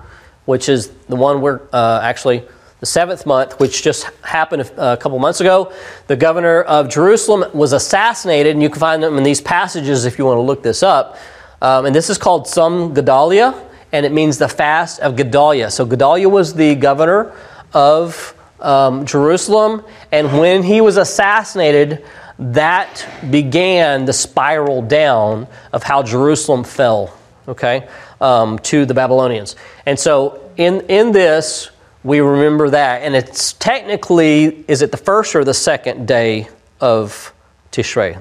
which 0.44 0.68
is 0.68 0.88
the 1.08 1.16
one 1.16 1.40
where 1.40 1.62
uh, 1.72 2.00
actually 2.02 2.44
the 2.84 2.86
seventh 2.86 3.24
month, 3.24 3.58
which 3.60 3.82
just 3.82 4.04
happened 4.22 4.60
a, 4.76 4.96
couple 4.98 5.18
months 5.18 5.40
ago. 5.40 5.72
The 6.06 6.16
governor 6.16 6.60
of 6.60 6.90
Jerusalem 6.90 7.50
was 7.56 7.72
assassinated, 7.72 8.52
and 8.52 8.62
you 8.62 8.68
can 8.68 8.78
find 8.78 9.02
them 9.02 9.16
in 9.16 9.24
these 9.24 9.40
passages 9.40 10.04
if 10.04 10.18
you 10.18 10.26
want 10.26 10.36
to 10.36 10.42
look 10.42 10.62
this 10.62 10.82
up. 10.82 11.16
Um, 11.62 11.86
and 11.86 11.94
this 11.94 12.10
is 12.10 12.18
called 12.18 12.44
Tzom 12.44 12.94
Gedalia, 12.94 13.58
and 13.92 14.04
it 14.04 14.12
means 14.12 14.36
the 14.36 14.48
fast 14.48 15.00
of 15.00 15.16
Gedaliah. 15.16 15.70
So 15.70 15.86
Gedaliah 15.86 16.28
was 16.28 16.52
the 16.52 16.74
governor 16.74 17.34
of 17.72 18.34
um, 18.60 19.06
Jerusalem, 19.06 19.82
and 20.12 20.38
when 20.38 20.62
he 20.62 20.82
was 20.82 20.98
assassinated, 20.98 22.04
that 22.38 23.08
began 23.30 24.04
the 24.04 24.12
spiral 24.12 24.82
down 24.82 25.46
of 25.72 25.82
how 25.82 26.02
Jerusalem 26.02 26.64
fell. 26.64 27.16
Okay, 27.46 27.88
um, 28.20 28.58
to 28.60 28.86
the 28.86 28.94
Babylonians. 28.94 29.54
And 29.84 29.98
so 29.98 30.50
in, 30.56 30.80
in 30.88 31.12
this, 31.12 31.70
we 32.04 32.20
remember 32.20 32.70
that. 32.70 33.02
And 33.02 33.16
it's 33.16 33.54
technically, 33.54 34.64
is 34.68 34.82
it 34.82 34.90
the 34.90 34.96
first 34.96 35.34
or 35.34 35.44
the 35.44 35.54
second 35.54 36.06
day 36.06 36.48
of 36.80 37.32
Tishrei? 37.72 38.20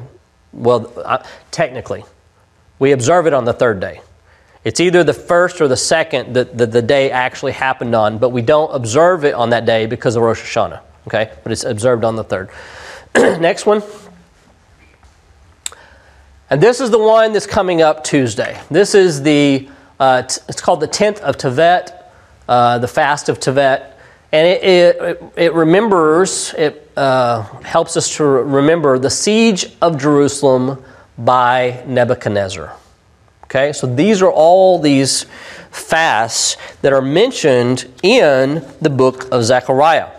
Well, 0.53 0.91
uh, 1.03 1.23
technically. 1.51 2.03
We 2.79 2.91
observe 2.91 3.27
it 3.27 3.33
on 3.33 3.45
the 3.45 3.53
third 3.53 3.79
day. 3.79 4.01
It's 4.63 4.79
either 4.79 5.03
the 5.03 5.13
first 5.13 5.59
or 5.59 5.67
the 5.67 5.77
second 5.77 6.33
that 6.35 6.57
the, 6.57 6.65
the 6.65 6.81
day 6.81 7.11
actually 7.11 7.51
happened 7.51 7.93
on, 7.93 8.17
but 8.17 8.29
we 8.29 8.41
don't 8.41 8.73
observe 8.73 9.25
it 9.25 9.33
on 9.33 9.49
that 9.49 9.65
day 9.65 9.85
because 9.85 10.15
of 10.15 10.23
Rosh 10.23 10.41
Hashanah. 10.41 10.79
Okay? 11.07 11.31
But 11.43 11.51
it's 11.51 11.65
observed 11.65 12.05
on 12.05 12.15
the 12.15 12.23
third. 12.23 12.49
Next 13.15 13.65
one. 13.65 13.83
And 16.53 16.61
this 16.61 16.79
is 16.79 16.91
the 16.91 16.99
one 16.99 17.33
that's 17.33 17.47
coming 17.47 17.81
up 17.81 18.03
Tuesday. 18.03 18.61
This 18.69 18.93
is 18.93 19.23
the 19.23 19.67
uh, 19.99 20.21
t- 20.21 20.39
it's 20.47 20.61
called 20.61 20.81
the 20.81 20.87
10th 20.87 21.17
of 21.21 21.35
Tevet, 21.35 21.91
uh, 22.47 22.77
the 22.77 22.87
fast 22.87 23.27
of 23.27 23.39
Tevet. 23.39 23.91
And 24.31 24.47
it, 24.47 24.63
it, 24.63 25.23
it 25.35 25.53
remembers, 25.55 26.53
it 26.53 26.91
uh, 26.95 27.41
helps 27.63 27.97
us 27.97 28.15
to 28.17 28.23
remember 28.23 28.99
the 28.99 29.09
siege 29.09 29.65
of 29.81 29.99
Jerusalem 29.99 30.83
by 31.17 31.83
Nebuchadnezzar. 31.87 32.75
Okay, 33.45 33.73
so 33.73 33.87
these 33.87 34.21
are 34.21 34.31
all 34.31 34.77
these 34.77 35.23
fasts 35.71 36.57
that 36.83 36.93
are 36.93 37.01
mentioned 37.01 37.91
in 38.03 38.63
the 38.79 38.91
book 38.91 39.27
of 39.31 39.43
Zechariah. 39.43 40.11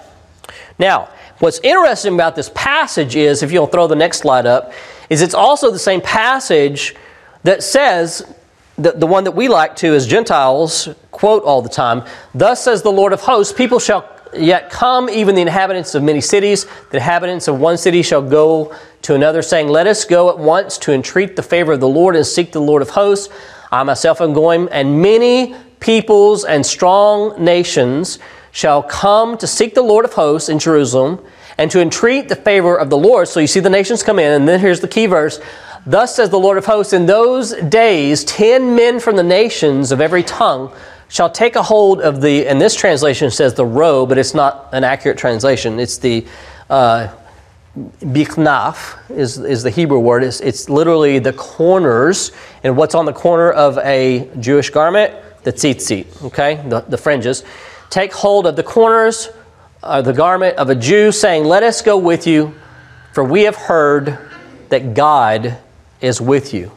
Now, 0.81 1.11
what's 1.39 1.61
interesting 1.61 2.15
about 2.15 2.35
this 2.35 2.51
passage 2.57 3.15
is, 3.15 3.45
if 3.45 3.53
you'll 3.53 3.69
throw 3.69 3.87
the 3.87 3.95
next 3.95 4.19
slide 4.19 4.47
up, 4.47 4.73
is 5.11 5.23
it's 5.23 5.35
also 5.35 5.71
the 5.71 5.79
same 5.79 6.01
passage 6.01 6.95
that 7.43 7.63
says, 7.63 8.35
the, 8.77 8.93
the 8.93 9.07
one 9.07 9.25
that 9.25 9.33
we 9.33 9.49
like 9.49 9.77
to 9.77 9.95
as 9.95 10.07
Gentiles 10.07 10.89
quote 11.11 11.45
all 11.45 11.63
the 11.63 11.69
time, 11.69 12.03
Thus 12.35 12.65
says 12.65 12.83
the 12.83 12.91
Lord 12.91 13.13
of 13.13 13.21
hosts, 13.21 13.53
people 13.53 13.79
shall 13.79 14.11
yet 14.37 14.71
come, 14.71 15.09
even 15.09 15.35
the 15.35 15.43
inhabitants 15.43 15.95
of 15.95 16.03
many 16.03 16.21
cities. 16.21 16.67
The 16.91 16.97
inhabitants 16.97 17.49
of 17.49 17.61
one 17.61 17.79
city 17.79 18.03
shall 18.03 18.23
go 18.23 18.75
to 19.03 19.15
another, 19.15 19.43
saying, 19.43 19.69
Let 19.69 19.87
us 19.87 20.05
go 20.05 20.31
at 20.31 20.39
once 20.39 20.79
to 20.79 20.93
entreat 20.93 21.37
the 21.37 21.43
favor 21.43 21.73
of 21.73 21.81
the 21.81 21.89
Lord 21.89 22.17
and 22.17 22.27
seek 22.27 22.53
the 22.53 22.61
Lord 22.61 22.83
of 22.83 22.91
hosts. 22.91 23.33
I 23.71 23.83
myself 23.83 24.21
am 24.21 24.33
going, 24.33 24.69
and 24.71 25.01
many 25.01 25.55
peoples 25.81 26.45
and 26.45 26.65
strong 26.65 27.43
nations 27.43 28.19
shall 28.51 28.83
come 28.83 29.37
to 29.39 29.47
seek 29.47 29.75
the 29.75 29.83
Lord 29.83 30.05
of 30.05 30.13
hosts 30.13 30.49
in 30.49 30.59
Jerusalem 30.59 31.25
and 31.59 31.71
to 31.71 31.81
entreat 31.81 32.29
the 32.29 32.37
favor 32.37 32.77
of 32.77 32.91
the 32.91 32.99
Lord. 32.99 33.29
So 33.29 33.41
you 33.41 33.47
see 33.47 33.61
the 33.61 33.71
nations 33.71 34.03
come 34.03 34.19
in, 34.19 34.33
and 34.33 34.49
then 34.49 34.61
here's 34.61 34.81
the 34.81 34.89
key 34.89 35.07
verse. 35.07 35.41
Thus 35.87 36.17
says 36.17 36.31
the 36.31 36.39
Lord 36.39 36.59
of 36.59 36.65
hosts, 36.65 36.93
in 36.93 37.07
those 37.07 37.53
days, 37.53 38.25
ten 38.25 38.75
men 38.75 39.01
from 39.01 39.17
the 39.17 39.23
nations 39.23 39.93
of 39.93 40.01
every 40.01 40.23
tongue 40.23 40.73
shall 41.09 41.31
take 41.31 41.57
a 41.57 41.63
hold 41.63 42.01
of 42.01 42.21
the, 42.21 42.49
and 42.49 42.61
this 42.61 42.75
translation 42.75 43.31
says 43.31 43.55
the 43.55 43.67
row, 43.67 44.07
but 44.07 44.19
it's 44.19 44.35
not 44.35 44.69
an 44.73 44.83
accurate 44.83 45.19
translation. 45.19 45.79
It's 45.79 45.99
the 45.99 46.27
uh, 46.71 47.15
is, 49.11 49.39
is 49.39 49.63
the 49.63 49.71
Hebrew 49.71 49.99
word. 49.99 50.25
It's, 50.25 50.41
it's 50.41 50.69
literally 50.69 51.19
the 51.19 51.33
corners, 51.33 52.33
and 52.63 52.77
what's 52.77 52.95
on 52.95 53.05
the 53.05 53.13
corner 53.13 53.51
of 53.51 53.79
a 53.79 54.31
Jewish 54.41 54.71
garment? 54.71 55.13
The 55.43 55.53
tzitzit, 55.53 56.25
okay, 56.25 56.63
the, 56.69 56.81
the 56.81 56.97
fringes. 56.97 57.45
Take 57.91 58.13
hold 58.13 58.47
of 58.47 58.57
the 58.57 58.63
corners 58.63 59.29
of 59.85 60.05
the 60.05 60.13
garment 60.13 60.57
of 60.57 60.71
a 60.71 60.75
Jew, 60.75 61.13
saying, 61.13 61.45
Let 61.45 61.63
us 61.63 61.83
go 61.83 61.97
with 61.99 62.27
you, 62.27 62.55
for 63.13 63.23
we 63.23 63.43
have 63.43 63.57
heard 63.57 64.19
that 64.71 64.95
God 64.95 65.59
is 66.01 66.21
with 66.21 66.55
you. 66.55 66.73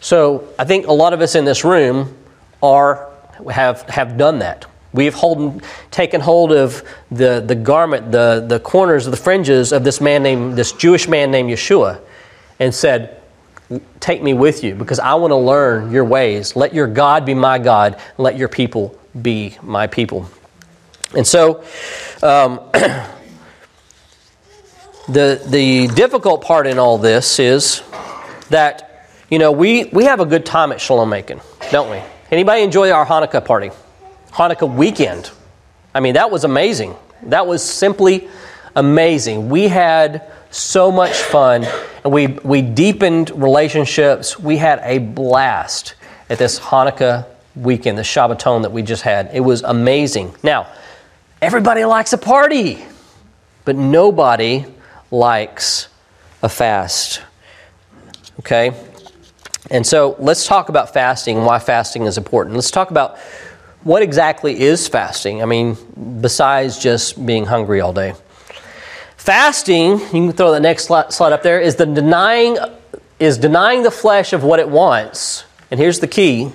So 0.00 0.48
I 0.58 0.64
think 0.64 0.86
a 0.86 0.92
lot 0.92 1.12
of 1.12 1.20
us 1.20 1.34
in 1.34 1.44
this 1.44 1.64
room 1.64 2.16
are 2.62 3.10
have, 3.50 3.82
have 3.82 4.16
done 4.16 4.40
that. 4.40 4.66
We 4.92 5.04
have 5.04 5.14
hold, 5.14 5.62
taken 5.90 6.20
hold 6.20 6.50
of 6.50 6.82
the, 7.10 7.40
the 7.40 7.54
garment, 7.54 8.10
the, 8.10 8.44
the 8.46 8.58
corners 8.58 9.06
of 9.06 9.10
the 9.10 9.18
fringes 9.18 9.72
of 9.72 9.84
this 9.84 10.00
man 10.00 10.22
named, 10.22 10.56
this 10.56 10.72
Jewish 10.72 11.06
man 11.08 11.30
named 11.30 11.50
Yeshua, 11.50 12.00
and 12.58 12.74
said, 12.74 13.20
Take 14.00 14.22
me 14.22 14.32
with 14.32 14.64
you 14.64 14.74
because 14.74 14.98
I 14.98 15.14
want 15.14 15.30
to 15.30 15.36
learn 15.36 15.92
your 15.92 16.04
ways. 16.04 16.56
Let 16.56 16.72
your 16.72 16.86
God 16.86 17.26
be 17.26 17.34
my 17.34 17.58
God, 17.58 17.94
and 17.94 18.18
let 18.18 18.38
your 18.38 18.48
people 18.48 18.98
be 19.20 19.58
my 19.62 19.86
people. 19.86 20.30
And 21.16 21.26
so, 21.26 21.64
um, 22.22 22.60
the, 25.08 25.42
the 25.46 25.88
difficult 25.94 26.42
part 26.42 26.66
in 26.66 26.78
all 26.78 26.98
this 26.98 27.38
is 27.38 27.82
that, 28.50 29.08
you 29.30 29.38
know, 29.38 29.52
we, 29.52 29.84
we 29.86 30.04
have 30.04 30.20
a 30.20 30.26
good 30.26 30.44
time 30.44 30.70
at 30.72 30.80
Shalom 30.80 31.08
Macon, 31.08 31.40
don't 31.70 31.90
we? 31.90 32.02
Anybody 32.30 32.62
enjoy 32.62 32.90
our 32.90 33.06
Hanukkah 33.06 33.44
party? 33.44 33.70
Hanukkah 34.32 34.72
weekend. 34.72 35.30
I 35.94 36.00
mean, 36.00 36.14
that 36.14 36.30
was 36.30 36.44
amazing. 36.44 36.94
That 37.24 37.46
was 37.46 37.62
simply 37.62 38.28
amazing. 38.76 39.48
We 39.48 39.68
had 39.68 40.30
so 40.50 40.92
much 40.92 41.16
fun 41.16 41.64
and 42.04 42.12
we, 42.12 42.26
we 42.26 42.62
deepened 42.62 43.30
relationships. 43.30 44.38
We 44.38 44.58
had 44.58 44.80
a 44.82 44.98
blast 44.98 45.94
at 46.28 46.38
this 46.38 46.60
Hanukkah 46.60 47.26
weekend, 47.56 47.96
the 47.98 48.02
Shabbaton 48.02 48.62
that 48.62 48.72
we 48.72 48.82
just 48.82 49.02
had. 49.02 49.30
It 49.32 49.40
was 49.40 49.62
amazing. 49.62 50.34
Now, 50.42 50.68
everybody 51.40 51.84
likes 51.84 52.12
a 52.12 52.18
party, 52.18 52.84
but 53.64 53.76
nobody 53.76 54.64
likes 55.10 55.88
a 56.42 56.48
fast. 56.48 57.22
Okay? 58.40 58.72
And 59.70 59.86
so 59.86 60.16
let's 60.18 60.46
talk 60.46 60.68
about 60.68 60.92
fasting 60.92 61.36
and 61.36 61.46
why 61.46 61.58
fasting 61.58 62.04
is 62.04 62.16
important. 62.16 62.54
Let's 62.54 62.70
talk 62.70 62.90
about 62.90 63.18
what 63.82 64.02
exactly 64.02 64.60
is 64.60 64.88
fasting. 64.88 65.42
I 65.42 65.46
mean, 65.46 65.76
besides 66.20 66.78
just 66.78 67.24
being 67.24 67.46
hungry 67.46 67.80
all 67.80 67.92
day. 67.92 68.14
Fasting, 69.16 69.98
you 69.98 70.08
can 70.08 70.32
throw 70.32 70.52
the 70.52 70.60
next 70.60 70.84
slide 70.84 71.32
up 71.32 71.42
there, 71.42 71.60
is 71.60 71.76
the 71.76 71.86
denying 71.86 72.56
is 73.18 73.36
denying 73.36 73.82
the 73.82 73.90
flesh 73.90 74.32
of 74.32 74.44
what 74.44 74.60
it 74.60 74.68
wants. 74.68 75.44
And 75.70 75.78
here's 75.80 75.98
the 75.98 76.06
key. 76.06 76.52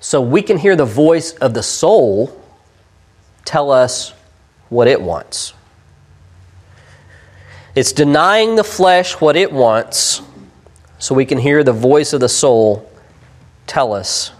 So 0.00 0.20
we 0.20 0.42
can 0.42 0.56
hear 0.56 0.74
the 0.74 0.84
voice 0.84 1.32
of 1.34 1.54
the 1.54 1.62
soul 1.62 2.43
tell 3.44 3.70
us 3.70 4.12
what 4.68 4.88
it 4.88 5.00
wants. 5.00 5.54
It's 7.74 7.92
denying 7.92 8.54
the 8.56 8.64
flesh 8.64 9.20
what 9.20 9.36
it 9.36 9.50
wants 9.50 10.22
so 10.98 11.14
we 11.14 11.26
can 11.26 11.38
hear 11.38 11.64
the 11.64 11.72
voice 11.72 12.12
of 12.12 12.20
the 12.20 12.28
soul 12.28 12.90
tell 13.66 13.92
us 13.92 14.30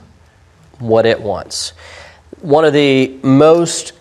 what 0.78 1.04
it 1.06 1.20
wants. 1.20 1.70
One 2.40 2.64
of 2.64 2.72
the 2.72 3.18
most, 3.22 3.92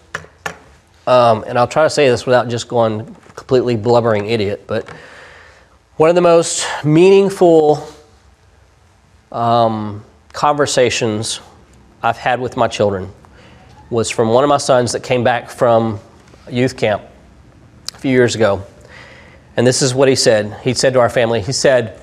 um, 1.07 1.43
and 1.48 1.57
I'll 1.57 1.67
try 1.67 1.83
to 1.83 1.89
say 1.89 2.10
this 2.10 2.25
without 2.25 2.48
just 2.48 2.67
going 2.67 3.15
completely 3.36 3.75
blubbering 3.75 4.27
idiot, 4.27 4.65
but 4.67 4.89
one 5.98 6.10
of 6.10 6.15
the 6.15 6.22
most 6.22 6.65
meaningful 6.83 7.88
um, 9.31 10.03
conversations 10.31 11.39
I've 12.01 12.17
had 12.17 12.39
with 12.39 12.55
my 12.55 12.67
children 12.67 13.12
was 13.93 14.09
from 14.09 14.29
one 14.29 14.43
of 14.43 14.47
my 14.50 14.57
sons 14.57 14.91
that 14.91 15.03
came 15.03 15.23
back 15.23 15.50
from 15.50 16.00
youth 16.50 16.75
camp 16.75 17.03
a 17.93 17.97
few 18.00 18.12
years 18.12 18.33
ago. 18.33 18.63
And 19.55 19.65
this 19.67 19.83
is 19.83 19.93
what 19.93 20.09
he 20.09 20.15
said. 20.15 20.59
He 20.63 20.73
said 20.73 20.93
to 20.93 21.00
our 21.00 21.09
family, 21.09 21.41
he 21.41 21.51
said, 21.51 22.01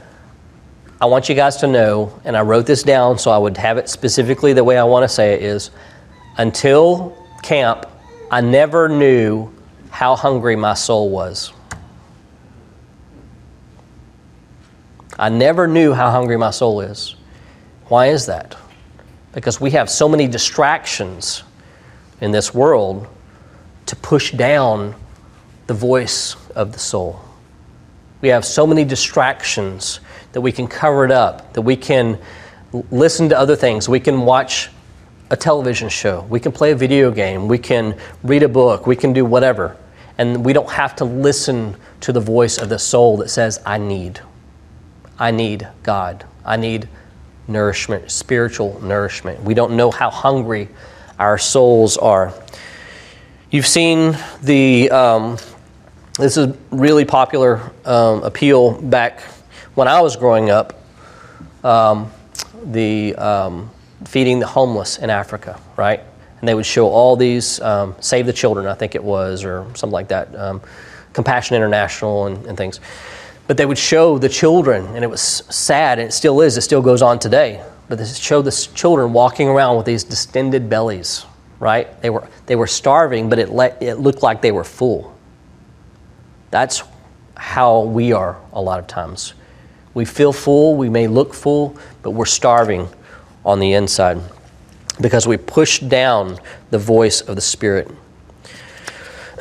I 1.01 1.07
want 1.07 1.29
you 1.29 1.35
guys 1.35 1.57
to 1.59 1.67
know, 1.67 2.19
and 2.25 2.37
I 2.37 2.43
wrote 2.43 2.65
this 2.65 2.85
down 2.85 3.19
so 3.19 3.33
I 3.33 3.39
would 3.39 3.57
have 3.57 3.77
it 3.77 3.89
specifically 3.89 4.53
the 4.53 4.63
way 4.63 4.79
I 4.79 4.85
want 4.85 5.03
to 5.03 5.09
say 5.09 5.35
it 5.35 5.43
is 5.43 5.73
until 6.37 7.19
camp, 7.43 7.87
I 8.31 8.41
never 8.41 8.89
knew 8.89 9.53
how 9.91 10.15
hungry 10.15 10.55
my 10.55 10.75
soul 10.75 11.11
was. 11.11 11.53
I 15.19 15.29
never 15.29 15.67
knew 15.67 15.93
how 15.93 16.11
hungry 16.11 16.37
my 16.37 16.53
soul 16.53 16.83
is. 16.83 17.17
Why 17.87 18.07
is 18.07 18.27
that? 18.27 18.57
Because 19.33 19.61
we 19.61 19.73
have 19.73 19.91
so 19.91 20.09
many 20.09 20.29
distractions 20.29 21.43
in 22.21 22.31
this 22.31 22.55
world 22.55 23.07
to 23.87 23.97
push 23.97 24.33
down 24.33 24.95
the 25.67 25.75
voice 25.75 26.37
of 26.55 26.73
the 26.73 26.79
soul. 26.79 27.21
We 28.21 28.29
have 28.29 28.45
so 28.45 28.67
many 28.67 28.85
distractions 28.85 30.01
that 30.33 30.41
we 30.41 30.53
can 30.53 30.67
cover 30.67 31.05
it 31.05 31.11
up, 31.11 31.53
that 31.55 31.63
we 31.63 31.77
can 31.77 32.19
listen 32.91 33.29
to 33.31 33.39
other 33.39 33.57
things, 33.57 33.89
we 33.89 34.01
can 34.01 34.21
watch 34.23 34.71
a 35.31 35.37
television 35.37 35.89
show, 35.89 36.27
we 36.29 36.41
can 36.41 36.53
play 36.53 36.73
a 36.73 36.77
video 36.77 37.11
game, 37.11 37.49
we 37.49 37.59
can 37.59 37.97
read 38.23 38.43
a 38.43 38.49
book, 38.49 38.87
we 38.87 38.97
can 38.97 39.13
do 39.13 39.25
whatever. 39.25 39.77
And 40.19 40.45
we 40.45 40.53
don't 40.53 40.71
have 40.71 40.95
to 40.97 41.05
listen 41.05 41.77
to 42.01 42.13
the 42.13 42.21
voice 42.21 42.59
of 42.59 42.69
the 42.69 42.79
soul 42.79 43.17
that 43.19 43.31
says, 43.31 43.61
I 43.65 43.79
need. 43.79 44.21
I 45.19 45.31
need 45.31 45.67
God. 45.83 46.25
I 46.45 46.57
need 46.57 46.89
nourishment, 47.49 48.11
spiritual 48.11 48.81
nourishment. 48.83 49.43
We 49.43 49.55
don't 49.55 49.77
know 49.77 49.91
how 49.91 50.11
hungry 50.11 50.69
our 51.21 51.39
souls 51.39 51.99
are. 51.99 52.33
You've 53.51 53.67
seen 53.67 54.17
the, 54.43 54.91
um, 54.91 55.37
this 56.19 56.37
is 56.37 56.57
really 56.71 57.05
popular 57.05 57.61
um, 57.85 58.23
appeal 58.23 58.81
back 58.81 59.21
when 59.75 59.87
I 59.87 60.01
was 60.01 60.17
growing 60.17 60.51
up, 60.51 60.83
um, 61.63 62.11
the 62.65 63.15
um, 63.17 63.71
feeding 64.05 64.41
the 64.41 64.47
homeless 64.47 64.99
in 64.99 65.11
Africa, 65.11 65.61
right? 65.77 66.01
And 66.41 66.49
they 66.49 66.55
would 66.55 66.67
show 66.67 66.89
all 66.89 67.17
these 67.17 67.61
um, 67.61 67.95
Save 68.01 68.25
the 68.25 68.33
Children, 68.33 68.67
I 68.67 68.75
think 68.75 68.95
it 68.95 69.05
was, 69.05 69.45
or 69.45 69.67
something 69.75 69.93
like 69.93 70.09
that, 70.09 70.35
um, 70.35 70.63
Compassion 71.13 71.55
International 71.55 72.27
and, 72.27 72.47
and 72.47 72.57
things. 72.57 72.81
But 73.47 73.59
they 73.59 73.67
would 73.67 73.79
show 73.79 74.17
the 74.17 74.29
children, 74.29 74.87
and 74.95 75.05
it 75.05 75.11
was 75.11 75.21
sad, 75.21 75.99
and 75.99 76.09
it 76.09 76.13
still 76.13 76.41
is. 76.41 76.57
It 76.57 76.63
still 76.63 76.83
goes 76.83 77.03
on 77.03 77.19
today. 77.19 77.63
But 77.91 77.99
they 77.99 78.05
show 78.05 78.41
the 78.41 78.53
children 78.53 79.13
walking 79.13 79.49
around 79.49 79.77
with 79.77 79.85
these 79.85 80.05
distended 80.05 80.71
bellies, 80.71 81.27
right? 81.59 82.01
They 82.01 82.09
were 82.09 82.29
they 82.47 82.55
were 82.55 82.69
starving, 82.69 83.29
but 83.29 83.41
it 83.41 83.49
let, 83.49 83.83
it 83.83 83.97
looked 83.97 84.23
like 84.23 84.41
they 84.41 84.53
were 84.53 84.63
full. 84.63 85.13
That's 86.53 86.85
how 87.37 87.81
we 87.81 88.13
are 88.13 88.41
a 88.53 88.63
lot 88.63 88.79
of 88.79 88.87
times. 88.87 89.35
We 89.93 90.05
feel 90.05 90.33
full, 90.33 90.77
we 90.77 90.89
may 90.89 91.09
look 91.09 91.35
full, 91.35 91.77
but 92.03 92.13
we're 92.13 92.27
starving 92.27 92.89
on 93.45 93.59
the 93.59 93.73
inside 93.73 94.21
because 95.01 95.27
we 95.27 95.37
push 95.37 95.81
down 95.81 96.39
the 96.71 96.79
voice 96.79 97.23
of 97.23 97.35
the 97.35 97.43
Spirit. 97.43 97.91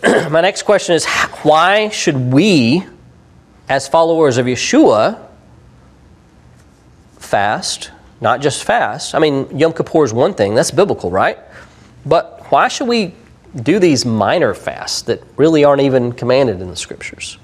My 0.04 0.42
next 0.42 0.64
question 0.64 0.96
is 0.96 1.06
why 1.44 1.90
should 1.90 2.34
we, 2.34 2.84
as 3.68 3.88
followers 3.88 4.40
of 4.40 4.48
Yeshua, 4.48 5.24
fast? 7.20 7.92
Not 8.22 8.42
just 8.42 8.64
fast. 8.64 9.16
I 9.16 9.20
mean, 9.20 9.58
Yom 9.58 9.74
Kippur 9.74 10.04
is 10.04 10.14
one 10.14 10.34
thing, 10.34 10.56
that's 10.56 10.72
biblical, 10.72 11.10
right? 11.10 11.38
But 12.06 12.46
why 12.50 12.68
should 12.68 12.88
we 12.88 13.14
do 13.56 13.80
these 13.80 14.06
minor 14.06 14.54
fasts 14.54 15.02
that 15.04 15.24
really 15.36 15.64
aren't 15.64 15.82
even 15.82 16.12
commanded 16.12 16.62
in 16.62 16.70
the 16.70 16.76
scriptures. 16.76 17.38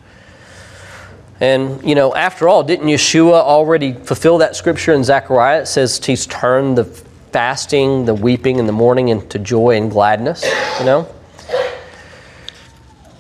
And, 1.41 1.84
you 1.84 1.96
know, 1.96 2.15
after 2.15 2.48
all, 2.48 2.63
didn't 2.63 2.88
Yeshua 2.88 3.41
already 3.41 3.94
fulfill 3.94 4.38
that 4.38 4.55
scripture 4.55 4.94
in 4.94 5.03
Zechariah? 5.03 5.62
It 5.62 5.65
says 5.65 6.03
he's 6.03 6.25
turned 6.27 6.77
the 6.77 6.86
fasting, 6.86 8.05
the 8.05 8.13
weeping 8.13 8.60
in 8.60 8.67
the 8.67 8.72
morning 8.72 9.10
into 9.10 9.39
joy 9.39 9.75
and 9.75 9.91
gladness, 9.91 10.46
you 10.79 10.86
know? 10.86 11.13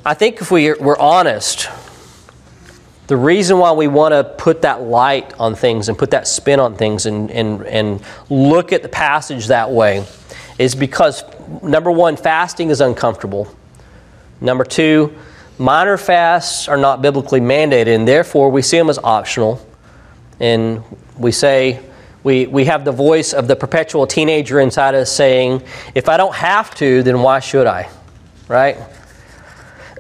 I 0.05 0.13
think 0.13 0.39
if 0.39 0.51
we, 0.51 0.71
we're 0.73 0.97
honest, 0.97 1.69
the 3.07 3.17
reason 3.17 3.59
why 3.59 3.71
we 3.71 3.87
want 3.87 4.13
to 4.13 4.23
put 4.23 4.63
that 4.63 4.81
light 4.81 5.33
on 5.39 5.55
things 5.55 5.89
and 5.89 5.97
put 5.97 6.11
that 6.11 6.27
spin 6.27 6.59
on 6.59 6.75
things 6.75 7.05
and, 7.05 7.29
and, 7.29 7.63
and 7.65 8.01
look 8.29 8.73
at 8.73 8.81
the 8.81 8.89
passage 8.89 9.47
that 9.47 9.69
way 9.69 10.05
is 10.57 10.73
because, 10.73 11.23
number 11.61 11.91
one, 11.91 12.17
fasting 12.17 12.69
is 12.69 12.81
uncomfortable. 12.81 13.53
Number 14.41 14.63
two, 14.63 15.13
minor 15.59 15.97
fasts 15.97 16.67
are 16.67 16.77
not 16.77 17.01
biblically 17.01 17.41
mandated, 17.41 17.95
and 17.95 18.07
therefore 18.07 18.49
we 18.49 18.61
see 18.61 18.77
them 18.77 18.89
as 18.89 18.97
optional. 18.97 19.65
And 20.39 20.83
we 21.17 21.31
say, 21.31 21.81
we, 22.23 22.47
we 22.47 22.65
have 22.65 22.85
the 22.85 22.91
voice 22.91 23.33
of 23.33 23.47
the 23.47 23.55
perpetual 23.55 24.07
teenager 24.07 24.59
inside 24.59 24.95
us 24.95 25.11
saying, 25.11 25.61
if 25.93 26.09
I 26.09 26.17
don't 26.17 26.33
have 26.33 26.73
to, 26.75 27.03
then 27.03 27.21
why 27.21 27.39
should 27.39 27.67
I? 27.67 27.89
Right? 28.47 28.77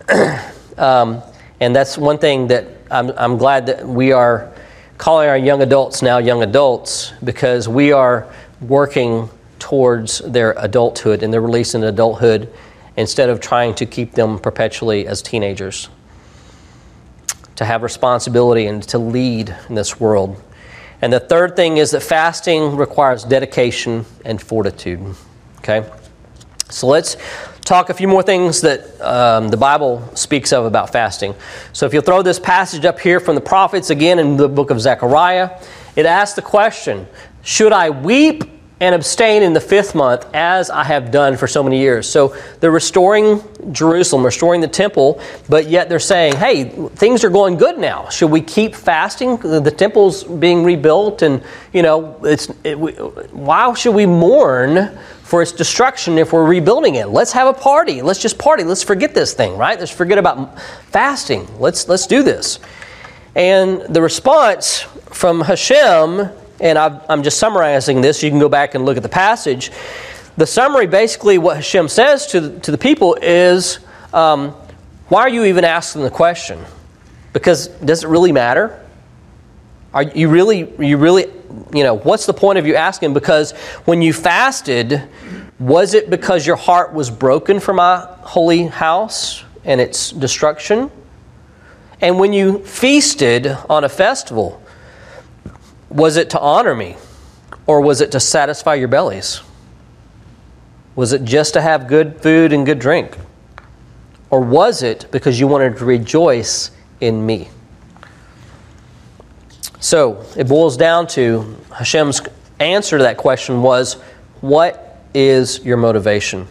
um, 0.77 1.21
and 1.59 1.75
that's 1.75 1.97
one 1.97 2.17
thing 2.17 2.47
that 2.47 2.74
I'm, 2.91 3.11
I'm 3.17 3.37
glad 3.37 3.65
that 3.67 3.87
we 3.87 4.11
are 4.11 4.51
calling 4.97 5.27
our 5.27 5.37
young 5.37 5.61
adults 5.61 6.01
now 6.01 6.19
young 6.19 6.43
adults 6.43 7.13
because 7.23 7.67
we 7.67 7.91
are 7.91 8.31
working 8.61 9.29
towards 9.59 10.19
their 10.19 10.53
adulthood 10.57 11.23
and 11.23 11.33
their 11.33 11.41
release 11.41 11.75
in 11.75 11.83
adulthood 11.83 12.51
instead 12.97 13.29
of 13.29 13.39
trying 13.39 13.73
to 13.75 13.85
keep 13.85 14.13
them 14.13 14.39
perpetually 14.39 15.07
as 15.07 15.21
teenagers. 15.21 15.89
To 17.57 17.65
have 17.65 17.83
responsibility 17.83 18.67
and 18.67 18.83
to 18.83 18.97
lead 18.97 19.55
in 19.69 19.75
this 19.75 19.99
world. 19.99 20.41
And 21.01 21.11
the 21.11 21.19
third 21.19 21.55
thing 21.55 21.77
is 21.77 21.91
that 21.91 22.01
fasting 22.01 22.75
requires 22.75 23.23
dedication 23.23 24.05
and 24.23 24.41
fortitude. 24.41 25.15
Okay? 25.59 25.89
So 26.69 26.87
let's 26.87 27.17
talk 27.65 27.89
a 27.89 27.93
few 27.93 28.07
more 28.07 28.21
things 28.21 28.61
that 28.61 29.01
um, 29.01 29.49
the 29.49 29.57
Bible 29.57 30.07
speaks 30.15 30.53
of 30.53 30.65
about 30.65 30.91
fasting. 30.91 31.35
So 31.73 31.87
if 31.87 31.93
you'll 31.93 32.03
throw 32.03 32.21
this 32.21 32.39
passage 32.39 32.85
up 32.85 32.99
here 32.99 33.19
from 33.19 33.33
the 33.35 33.41
prophets 33.41 33.89
again 33.89 34.19
in 34.19 34.37
the 34.37 34.47
book 34.47 34.69
of 34.69 34.79
Zechariah, 34.79 35.59
it 35.95 36.05
asks 36.05 36.35
the 36.35 36.43
question 36.43 37.07
Should 37.41 37.73
I 37.73 37.89
weep 37.89 38.43
and 38.79 38.93
abstain 38.93 39.41
in 39.41 39.53
the 39.53 39.61
fifth 39.61 39.95
month 39.95 40.25
as 40.33 40.69
I 40.69 40.83
have 40.83 41.11
done 41.11 41.37
for 41.37 41.47
so 41.47 41.63
many 41.63 41.79
years? 41.79 42.09
So 42.09 42.35
they're 42.59 42.71
restoring 42.71 43.41
Jerusalem, 43.71 44.25
restoring 44.25 44.61
the 44.61 44.67
temple, 44.67 45.21
but 45.47 45.67
yet 45.67 45.89
they're 45.89 45.99
saying, 45.99 46.35
hey, 46.35 46.65
things 46.65 47.23
are 47.23 47.29
going 47.29 47.57
good 47.57 47.77
now. 47.77 48.09
Should 48.09 48.31
we 48.31 48.41
keep 48.41 48.75
fasting? 48.75 49.37
The 49.37 49.71
temple's 49.71 50.23
being 50.23 50.63
rebuilt, 50.63 51.21
and, 51.21 51.43
you 51.73 51.81
know, 51.81 52.19
it's, 52.23 52.51
it, 52.63 52.75
why 53.33 53.73
should 53.73 53.95
we 53.95 54.05
mourn? 54.05 54.97
for 55.25 55.41
its 55.41 55.51
destruction 55.51 56.19
if 56.19 56.31
we're 56.31 56.45
rebuilding 56.45 56.95
it. 56.95 57.07
Let's 57.07 57.31
have 57.31 57.47
a 57.47 57.53
party. 57.53 58.03
Let's 58.03 58.21
just 58.21 58.37
party. 58.37 58.63
Let's 58.63 58.83
forget 58.83 59.15
this 59.15 59.33
thing, 59.33 59.57
right? 59.57 59.77
Let's 59.79 59.91
forget 59.91 60.19
about 60.19 60.61
fasting. 60.91 61.47
Let's 61.59 61.87
let's 61.89 62.05
do 62.05 62.21
this. 62.21 62.59
And 63.35 63.81
the 63.81 64.03
response 64.03 64.81
from 65.11 65.41
Hashem, 65.41 66.29
and 66.59 66.77
i 66.77 67.01
am 67.09 67.23
just 67.23 67.37
summarizing 67.37 68.01
this. 68.01 68.23
You 68.23 68.29
can 68.29 68.39
go 68.39 68.49
back 68.49 68.75
and 68.75 68.85
look 68.85 68.97
at 68.97 69.03
the 69.03 69.09
passage. 69.09 69.71
The 70.37 70.47
summary, 70.47 70.87
basically, 70.87 71.37
what 71.37 71.55
Hashem 71.57 71.87
says 71.87 72.27
to 72.27 72.41
the, 72.41 72.59
to 72.61 72.71
the 72.71 72.77
people 72.77 73.15
is, 73.21 73.79
um, 74.13 74.51
"Why 75.07 75.21
are 75.21 75.29
you 75.29 75.45
even 75.45 75.63
asking 75.63 76.03
the 76.03 76.09
question? 76.09 76.59
Because 77.33 77.67
does 77.67 78.03
it 78.03 78.07
really 78.07 78.31
matter? 78.31 78.81
Are 79.93 80.03
you 80.03 80.29
really 80.29 80.73
you 80.79 80.97
really 80.97 81.27
you 81.73 81.83
know, 81.83 81.97
what's 81.97 82.25
the 82.25 82.33
point 82.33 82.57
of 82.57 82.65
you 82.65 82.75
asking? 82.75 83.13
Because 83.13 83.51
when 83.85 84.01
you 84.01 84.13
fasted, 84.13 85.01
was 85.59 85.93
it 85.93 86.09
because 86.09 86.45
your 86.45 86.55
heart 86.55 86.93
was 86.93 87.09
broken 87.09 87.59
for 87.59 87.73
my 87.73 88.05
holy 88.21 88.63
house 88.63 89.43
and 89.63 89.79
its 89.79 90.11
destruction? 90.11 90.91
And 92.01 92.19
when 92.19 92.33
you 92.33 92.59
feasted 92.59 93.47
on 93.69 93.83
a 93.83 93.89
festival, 93.89 94.61
was 95.95 96.17
it 96.17 96.29
to 96.31 96.39
honor 96.39 96.75
me 96.75 96.97
or 97.65 97.81
was 97.81 98.01
it 98.01 98.11
to 98.11 98.19
satisfy 98.19 98.75
your 98.75 98.89
bellies? 98.89 99.41
Was 100.95 101.13
it 101.13 101.23
just 101.23 101.53
to 101.53 101.61
have 101.61 101.87
good 101.87 102.21
food 102.21 102.53
and 102.53 102.65
good 102.65 102.79
drink? 102.79 103.17
Or 104.29 104.41
was 104.41 104.83
it 104.83 105.07
because 105.11 105.39
you 105.39 105.47
wanted 105.47 105.77
to 105.77 105.85
rejoice 105.85 106.71
in 106.99 107.25
me? 107.25 107.49
So 109.79 110.25
it 110.35 110.47
boils 110.47 110.77
down 110.77 111.07
to 111.07 111.57
Hashem's 111.73 112.21
answer 112.59 112.97
to 112.97 113.03
that 113.03 113.17
question 113.17 113.61
was, 113.61 113.93
What 114.41 114.99
is 115.13 115.63
your 115.63 115.77
motivation? 115.77 116.47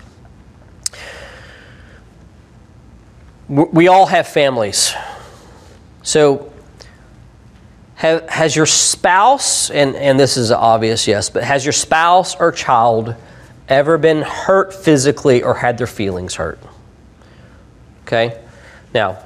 We 3.49 3.89
all 3.89 4.07
have 4.07 4.27
families. 4.27 4.95
So, 6.03 6.54
have, 8.05 8.29
has 8.29 8.55
your 8.55 8.67
spouse, 8.67 9.71
and, 9.71 9.97
and 9.97 10.21
this 10.21 10.37
is 10.37 10.51
obvious, 10.51 11.09
yes, 11.09 11.31
but 11.31 11.43
has 11.43 11.65
your 11.65 11.73
spouse 11.73 12.37
or 12.37 12.53
child 12.53 13.17
ever 13.67 13.97
been 13.97 14.21
hurt 14.21 14.75
physically 14.75 15.43
or 15.43 15.55
had 15.55 15.79
their 15.79 15.87
feelings 15.87 16.35
hurt? 16.35 16.59
Okay? 18.03 18.39
Now, 18.93 19.19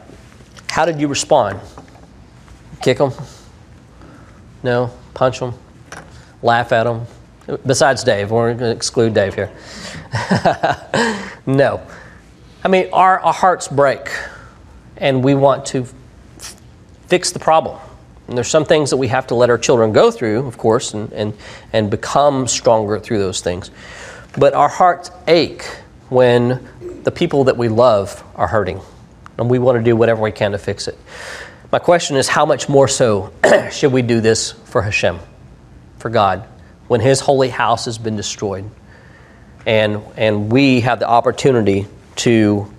how 0.70 0.84
did 0.84 1.00
you 1.00 1.08
respond? 1.08 1.58
Kick 2.80 2.98
them? 2.98 3.10
No? 4.62 4.92
Punch 5.12 5.40
them? 5.40 5.54
Laugh 6.40 6.70
at 6.70 6.84
them? 6.84 7.04
Besides 7.66 8.04
Dave, 8.04 8.30
we're 8.30 8.54
going 8.54 8.58
to 8.58 8.70
exclude 8.70 9.12
Dave 9.12 9.34
here. 9.34 9.50
no. 11.46 11.84
I 12.62 12.68
mean, 12.68 12.90
our, 12.92 13.18
our 13.18 13.34
hearts 13.34 13.66
break, 13.66 14.08
and 14.98 15.24
we 15.24 15.34
want 15.34 15.66
to 15.66 15.82
f- 15.82 16.54
fix 17.08 17.32
the 17.32 17.40
problem. 17.40 17.80
And 18.28 18.36
there's 18.36 18.48
some 18.48 18.66
things 18.66 18.90
that 18.90 18.98
we 18.98 19.08
have 19.08 19.26
to 19.28 19.34
let 19.34 19.48
our 19.48 19.56
children 19.56 19.92
go 19.92 20.10
through, 20.10 20.46
of 20.46 20.58
course, 20.58 20.92
and, 20.92 21.10
and, 21.12 21.34
and 21.72 21.90
become 21.90 22.46
stronger 22.46 23.00
through 23.00 23.18
those 23.18 23.40
things. 23.40 23.70
But 24.36 24.52
our 24.52 24.68
hearts 24.68 25.10
ache 25.26 25.64
when 26.10 26.68
the 27.02 27.10
people 27.10 27.44
that 27.44 27.56
we 27.56 27.68
love 27.68 28.22
are 28.36 28.46
hurting, 28.46 28.80
and 29.38 29.50
we 29.50 29.58
want 29.58 29.78
to 29.78 29.82
do 29.82 29.96
whatever 29.96 30.22
we 30.22 30.30
can 30.30 30.52
to 30.52 30.58
fix 30.58 30.88
it. 30.88 30.98
My 31.72 31.78
question 31.78 32.16
is 32.16 32.28
how 32.28 32.44
much 32.44 32.68
more 32.68 32.86
so 32.86 33.32
should 33.72 33.92
we 33.92 34.02
do 34.02 34.20
this 34.20 34.52
for 34.52 34.82
Hashem, 34.82 35.18
for 35.96 36.10
God, 36.10 36.46
when 36.86 37.00
His 37.00 37.20
holy 37.20 37.48
house 37.48 37.86
has 37.86 37.96
been 37.96 38.16
destroyed? 38.16 38.70
And, 39.66 40.02
and 40.16 40.52
we 40.52 40.80
have 40.82 40.98
the 40.98 41.08
opportunity 41.08 41.86
to 42.16 42.74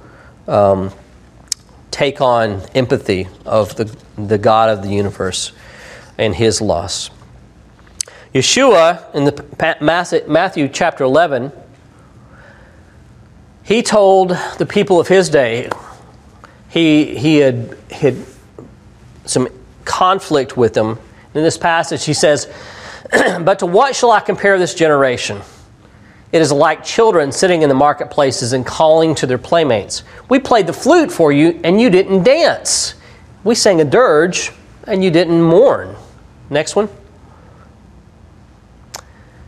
um, 0.47 0.91
take 1.99 2.21
on 2.21 2.61
empathy 2.75 3.27
of 3.45 3.75
the, 3.75 3.83
the 4.17 4.37
God 4.37 4.69
of 4.69 4.81
the 4.81 4.87
universe 4.87 5.51
and 6.17 6.33
His 6.33 6.61
loss. 6.61 7.09
Yeshua, 8.33 9.13
in 9.13 9.25
the 9.25 10.25
Matthew 10.25 10.69
chapter 10.69 11.03
11, 11.03 11.51
he 13.65 13.83
told 13.83 14.29
the 14.57 14.65
people 14.65 14.97
of 14.97 15.09
his 15.09 15.27
day, 15.27 15.69
he, 16.69 17.17
he 17.17 17.35
had, 17.39 17.77
had 17.91 18.15
some 19.25 19.49
conflict 19.83 20.55
with 20.55 20.73
them. 20.73 20.97
In 21.33 21.43
this 21.43 21.57
passage, 21.57 22.05
he 22.05 22.13
says, 22.13 22.47
But 23.11 23.59
to 23.59 23.65
what 23.65 23.93
shall 23.93 24.11
I 24.11 24.21
compare 24.21 24.57
this 24.57 24.73
generation? 24.73 25.41
It 26.31 26.41
is 26.41 26.51
like 26.51 26.83
children 26.83 27.31
sitting 27.31 27.63
in 27.63 27.69
the 27.69 27.75
marketplaces 27.75 28.53
and 28.53 28.65
calling 28.65 29.15
to 29.15 29.25
their 29.25 29.37
playmates. 29.37 30.03
We 30.29 30.39
played 30.39 30.67
the 30.67 30.73
flute 30.73 31.11
for 31.11 31.31
you, 31.31 31.59
and 31.63 31.81
you 31.81 31.89
didn't 31.89 32.23
dance. 32.23 32.93
We 33.43 33.55
sang 33.55 33.81
a 33.81 33.85
dirge, 33.85 34.51
and 34.85 35.03
you 35.03 35.09
didn't 35.09 35.41
mourn. 35.41 35.95
Next 36.49 36.75
one. 36.75 36.89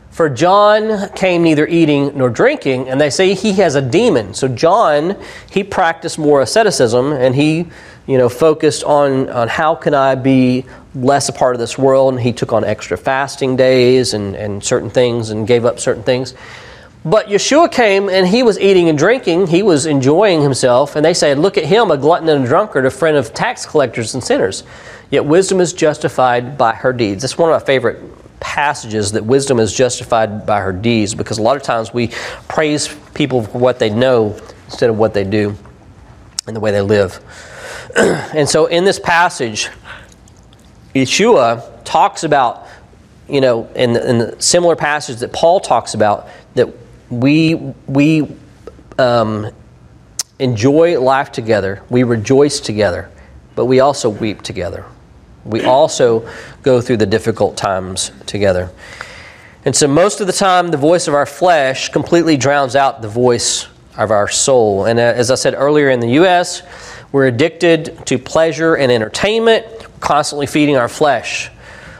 For 0.10 0.28
John 0.28 1.10
came 1.10 1.44
neither 1.44 1.68
eating 1.68 2.18
nor 2.18 2.30
drinking, 2.30 2.90
and 2.90 3.00
they 3.00 3.10
say 3.10 3.34
he 3.34 3.54
has 3.54 3.76
a 3.76 3.82
demon. 3.82 4.34
So 4.34 4.48
John, 4.48 5.16
he 5.50 5.64
practiced 5.64 6.18
more 6.20 6.42
asceticism, 6.42 7.14
and 7.14 7.36
he 7.36 7.68
you 8.08 8.18
know, 8.18 8.30
focused 8.30 8.84
on, 8.84 9.30
on 9.30 9.48
how 9.48 9.76
can 9.76 9.94
I 9.94 10.16
be 10.16 10.66
less 10.96 11.30
a 11.30 11.34
part 11.34 11.56
of 11.56 11.60
this 11.60 11.78
world. 11.78 12.14
And 12.14 12.22
he 12.22 12.34
took 12.34 12.52
on 12.52 12.64
extra 12.64 12.98
fasting 12.98 13.56
days 13.56 14.14
and, 14.14 14.36
and 14.36 14.64
certain 14.64 14.90
things 14.90 15.30
and 15.30 15.48
gave 15.48 15.66
up 15.66 15.80
certain 15.80 16.04
things. 16.04 16.34
But 17.04 17.28
Yeshua 17.28 17.72
came 17.72 18.10
and 18.10 18.28
he 18.28 18.44
was 18.44 18.60
eating 18.60 18.88
and 18.88 18.98
drinking. 18.98 19.48
He 19.48 19.64
was 19.64 19.88
enjoying 19.88 20.42
himself. 20.42 20.96
And 20.96 21.04
they 21.04 21.16
said, 21.16 21.40
Look 21.40 21.58
at 21.58 21.66
him, 21.66 21.90
a 21.90 21.98
glutton 21.98 22.30
and 22.30 22.46
a 22.46 22.48
drunkard, 22.48 22.86
a 22.86 22.92
friend 22.92 23.18
of 23.18 23.34
tax 23.34 23.66
collectors 23.66 24.14
and 24.14 24.24
sinners. 24.24 24.64
Yet 25.10 25.26
wisdom 25.26 25.60
is 25.60 25.74
justified 25.74 26.58
by 26.58 26.74
her 26.74 26.94
deeds. 26.94 27.24
That's 27.24 27.38
one 27.38 27.52
of 27.52 27.60
my 27.60 27.66
favorite 27.66 28.00
passages 28.40 29.12
that 29.14 29.26
wisdom 29.26 29.60
is 29.60 29.74
justified 29.74 30.46
by 30.46 30.60
her 30.62 30.72
deeds 30.72 31.14
because 31.14 31.38
a 31.38 31.42
lot 31.42 31.56
of 31.56 31.64
times 31.64 31.94
we 31.94 32.10
praise 32.48 32.96
people 33.14 33.44
for 33.44 33.58
what 33.58 33.80
they 33.80 33.90
know 33.90 34.40
instead 34.66 34.90
of 34.90 34.98
what 34.98 35.14
they 35.14 35.24
do 35.24 35.56
and 36.48 36.56
the 36.56 36.60
way 36.60 36.72
they 36.72 36.82
live. 36.82 37.20
and 37.96 38.48
so 38.48 38.68
in 38.68 38.84
this 38.84 39.00
passage, 39.00 39.70
Yeshua 40.96 41.84
talks 41.84 42.24
about, 42.24 42.68
you 43.28 43.42
know, 43.42 43.70
in 43.76 43.94
the, 43.94 44.10
in 44.10 44.18
the 44.18 44.42
similar 44.42 44.76
passage 44.76 45.18
that 45.18 45.34
Paul 45.34 45.60
talks 45.60 45.94
about, 45.94 46.28
that 46.56 46.74
we, 47.12 47.56
we 47.88 48.28
um, 48.98 49.52
enjoy 50.40 51.00
life 51.00 51.32
together, 51.32 51.84
we 51.90 52.04
rejoice 52.04 52.60
together, 52.60 53.12
but 53.56 53.66
we 53.66 53.80
also 53.80 54.10
weep 54.10 54.42
together. 54.42 54.86
We 55.44 55.64
also 55.64 56.28
go 56.64 56.82
through 56.82 56.98
the 56.98 57.06
difficult 57.06 57.58
times 57.58 58.12
together. 58.26 58.72
And 59.66 59.76
so, 59.76 59.88
most 59.88 60.22
of 60.22 60.28
the 60.28 60.34
time, 60.34 60.70
the 60.70 60.78
voice 60.78 61.08
of 61.08 61.14
our 61.14 61.26
flesh 61.26 61.90
completely 61.90 62.38
drowns 62.38 62.76
out 62.76 63.02
the 63.02 63.08
voice 63.08 63.68
of 63.98 64.10
our 64.10 64.28
soul. 64.28 64.86
And 64.86 64.98
uh, 65.00 65.04
as 65.04 65.30
I 65.30 65.36
said 65.36 65.54
earlier, 65.56 65.90
in 65.90 66.00
the 66.00 66.12
U.S., 66.12 66.64
we're 67.12 67.28
addicted 67.28 68.06
to 68.08 68.18
pleasure 68.18 68.76
and 68.76 68.92
entertainment, 68.92 69.66
constantly 70.00 70.48
feeding 70.48 70.78
our 70.78 70.88
flesh. 70.88 71.52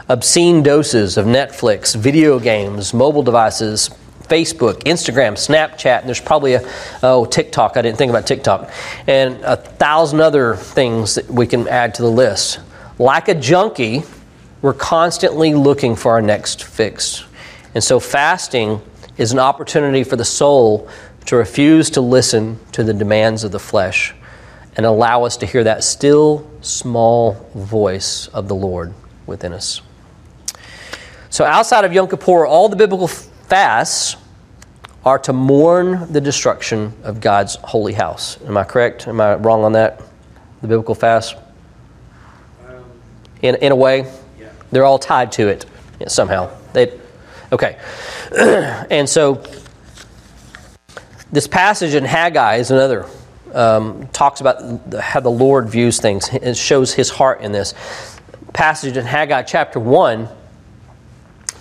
Obscene 0.08 0.64
doses 0.64 1.18
of 1.18 1.26
Netflix, 1.26 1.96
video 1.96 2.40
games, 2.40 2.94
mobile 2.94 3.24
devices, 3.24 3.90
Facebook, 4.32 4.84
Instagram, 4.84 5.34
Snapchat, 5.34 6.00
and 6.00 6.08
there's 6.08 6.22
probably 6.22 6.54
a, 6.54 6.62
oh, 7.04 7.26
TikTok. 7.26 7.76
I 7.76 7.82
didn't 7.82 7.98
think 7.98 8.12
about 8.12 8.26
TikTok. 8.26 8.72
And 9.06 9.36
a 9.44 9.58
thousand 9.58 10.22
other 10.22 10.56
things 10.56 11.16
that 11.16 11.30
we 11.30 11.46
can 11.46 11.68
add 11.68 11.96
to 11.96 12.02
the 12.02 12.10
list. 12.10 12.62
Like 12.98 13.28
a 13.28 13.36
junkie, 13.36 14.04
we're 14.62 14.74
constantly 14.74 15.54
looking 15.54 15.98
for 15.98 16.14
our 16.14 16.22
next 16.22 16.64
fix. 16.64 17.26
And 17.76 17.84
so 17.84 18.00
fasting 18.00 18.82
is 19.18 19.34
an 19.34 19.40
opportunity 19.40 20.06
for 20.06 20.16
the 20.16 20.24
soul 20.24 20.88
to 21.26 21.36
refuse 21.36 21.90
to 21.90 22.02
listen 22.02 22.58
to 22.72 22.86
the 22.86 22.94
demands 22.94 23.44
of 23.44 23.52
the 23.52 23.60
flesh 23.60 24.14
and 24.78 24.86
allow 24.86 25.26
us 25.26 25.36
to 25.38 25.46
hear 25.46 25.66
that 25.66 25.84
still 25.84 26.50
small 26.62 27.34
voice 27.54 28.28
of 28.28 28.48
the 28.48 28.56
Lord 28.56 28.94
within 29.26 29.52
us. 29.52 29.82
So, 31.30 31.44
outside 31.44 31.84
of 31.84 31.92
Yom 31.92 32.08
Kippur, 32.08 32.46
all 32.46 32.70
the 32.70 32.76
biblical 32.78 33.08
fasts 33.08 34.16
are 35.04 35.20
to 35.20 35.34
mourn 35.34 36.12
the 36.12 36.22
destruction 36.22 36.94
of 37.04 37.20
God's 37.20 37.56
holy 37.56 37.94
house. 37.94 38.40
Am 38.46 38.56
I 38.58 38.64
correct? 38.64 39.08
Am 39.08 39.20
I 39.20 39.36
wrong 39.36 39.64
on 39.64 39.74
that? 39.74 40.02
The 40.62 40.68
biblical 40.68 40.96
fast? 40.96 41.36
in, 43.42 43.56
in 43.56 43.72
a 43.72 43.76
way. 43.76 44.12
Yeah. 44.40 44.50
They're 44.72 44.86
all 44.86 45.00
tied 45.00 45.32
to 45.34 45.48
it 45.48 45.66
somehow. 46.08 46.50
They, 46.74 47.00
okay. 47.52 47.78
and 48.38 49.08
so 49.08 49.44
this 51.32 51.48
passage 51.48 51.96
in 51.96 52.06
Haggai 52.06 52.58
is 52.58 52.72
another. 52.72 53.06
Um, 53.54 54.08
talks 54.14 54.40
about 54.40 54.94
how 54.98 55.20
the 55.20 55.32
Lord 55.32 55.70
views 55.70 56.00
things. 56.00 56.30
It 56.30 56.56
shows 56.56 56.94
his 56.94 57.10
heart 57.10 57.42
in 57.42 57.52
this. 57.52 57.74
Passage 58.54 58.96
in 58.96 59.06
Haggai 59.06 59.44
chapter 59.44 59.80
1. 59.80 60.30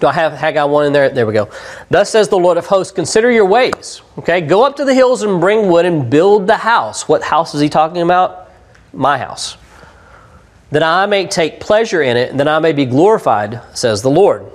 Do 0.01 0.07
I 0.07 0.13
have 0.13 0.33
Haggai 0.33 0.65
1 0.65 0.87
in 0.87 0.93
there? 0.93 1.11
There 1.11 1.27
we 1.27 1.35
go. 1.35 1.51
Thus 1.91 2.11
says 2.11 2.29
the 2.29 2.39
Lord 2.39 2.57
of 2.57 2.67
hosts, 2.67 2.93
consider 2.93 3.31
your 3.31 3.45
ways. 3.45 4.03
Okay, 4.19 4.41
go 4.41 4.65
up 4.65 4.77
to 4.77 4.85
the 4.85 4.95
hills 4.95 5.23
and 5.23 5.41
bring 5.41 5.69
wood 5.69 5.85
and 5.85 6.11
build 6.11 6.47
the 6.47 6.57
house. 6.57 7.07
What 7.07 7.23
house 7.23 7.55
is 7.55 7.61
he 7.61 7.69
talking 7.69 8.03
about? 8.03 8.51
My 8.93 9.19
house 9.19 9.57
that 10.71 10.83
I 10.83 11.07
may 11.07 11.27
take 11.27 11.61
pleasure 11.61 12.03
in 12.03 12.17
it, 12.17 12.31
and 12.31 12.41
that 12.41 12.49
I 12.49 12.59
may 12.59 12.73
be 12.73 12.87
glorified, 12.87 13.61
says 13.75 14.03
the 14.03 14.11
Lord. 14.11 14.47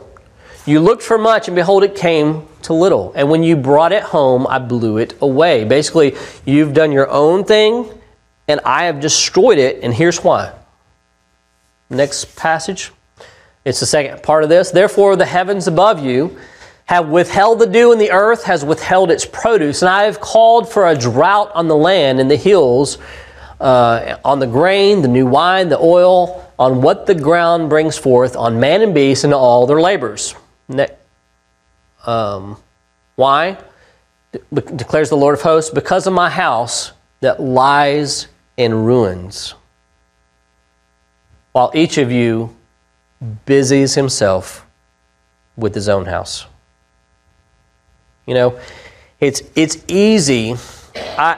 You 0.66 0.80
looked 0.80 1.04
for 1.04 1.18
much, 1.18 1.48
and 1.48 1.56
behold, 1.56 1.84
it 1.84 1.96
came 1.96 2.48
to 2.64 2.74
little. 2.74 3.14
And 3.16 3.30
when 3.30 3.44
you 3.44 3.56
brought 3.56 3.92
it 3.92 4.02
home, 4.02 4.48
I 4.48 4.60
blew 4.60 4.98
it 4.98 5.16
away. 5.22 5.66
Basically, 5.66 6.16
you've 6.46 6.74
done 6.74 6.92
your 6.92 7.10
own 7.10 7.44
thing, 7.44 7.88
and 8.48 8.62
I 8.66 8.86
have 8.86 9.00
destroyed 9.00 9.58
it, 9.58 9.84
and 9.84 9.94
here's 9.94 10.24
why. 10.24 10.54
Next 11.90 12.36
passage. 12.36 12.92
It's 13.66 13.80
the 13.80 13.86
second 13.88 14.22
part 14.22 14.44
of 14.44 14.50
this. 14.50 14.72
Therefore, 14.72 15.16
the 15.16 15.26
heavens 15.26 15.68
above 15.68 16.04
you 16.04 16.38
have 16.86 17.10
withheld 17.10 17.58
the 17.58 17.66
dew, 17.66 17.92
and 17.92 18.00
the 18.00 18.12
earth 18.12 18.44
has 18.44 18.64
withheld 18.64 19.10
its 19.10 19.26
produce. 19.26 19.82
And 19.82 19.90
I 19.90 20.04
have 20.04 20.20
called 20.20 20.72
for 20.72 20.88
a 20.88 20.96
drought 20.96 21.52
on 21.56 21.68
the 21.68 21.76
land 21.76 22.20
and 22.20 22.30
the 22.30 22.36
hills 22.36 23.00
uh, 23.60 24.18
on 24.24 24.40
the 24.40 24.48
grain, 24.48 25.02
the 25.02 25.08
new 25.08 25.26
wine, 25.26 25.70
the 25.70 25.80
oil, 25.80 26.48
on 26.60 26.82
what 26.82 27.08
the 27.08 27.16
ground 27.16 27.70
brings 27.70 27.98
forth, 27.98 28.36
on 28.36 28.60
man 28.60 28.82
and 28.82 28.94
beast, 28.94 29.24
and 29.24 29.34
all 29.34 29.66
their 29.66 29.82
labors. 29.82 30.36
Ne- 30.68 30.88
um, 32.06 32.58
why? 33.16 33.58
De- 34.32 34.62
declares 34.62 35.10
the 35.10 35.18
Lord 35.18 35.34
of 35.34 35.42
hosts, 35.42 35.72
because 35.72 36.06
of 36.06 36.14
my 36.14 36.30
house 36.30 36.92
that 37.22 37.42
lies 37.42 38.28
in 38.58 38.74
ruins. 38.74 39.56
While 41.54 41.72
each 41.74 41.98
of 41.98 42.12
you 42.12 42.55
busies 43.46 43.96
himself 43.96 44.66
with 45.56 45.74
his 45.76 45.90
own 45.90 46.06
house. 46.06 46.46
You 48.26 48.34
know, 48.34 48.60
it's, 49.20 49.44
it's 49.56 49.84
easy. 49.88 50.56
I, 51.18 51.38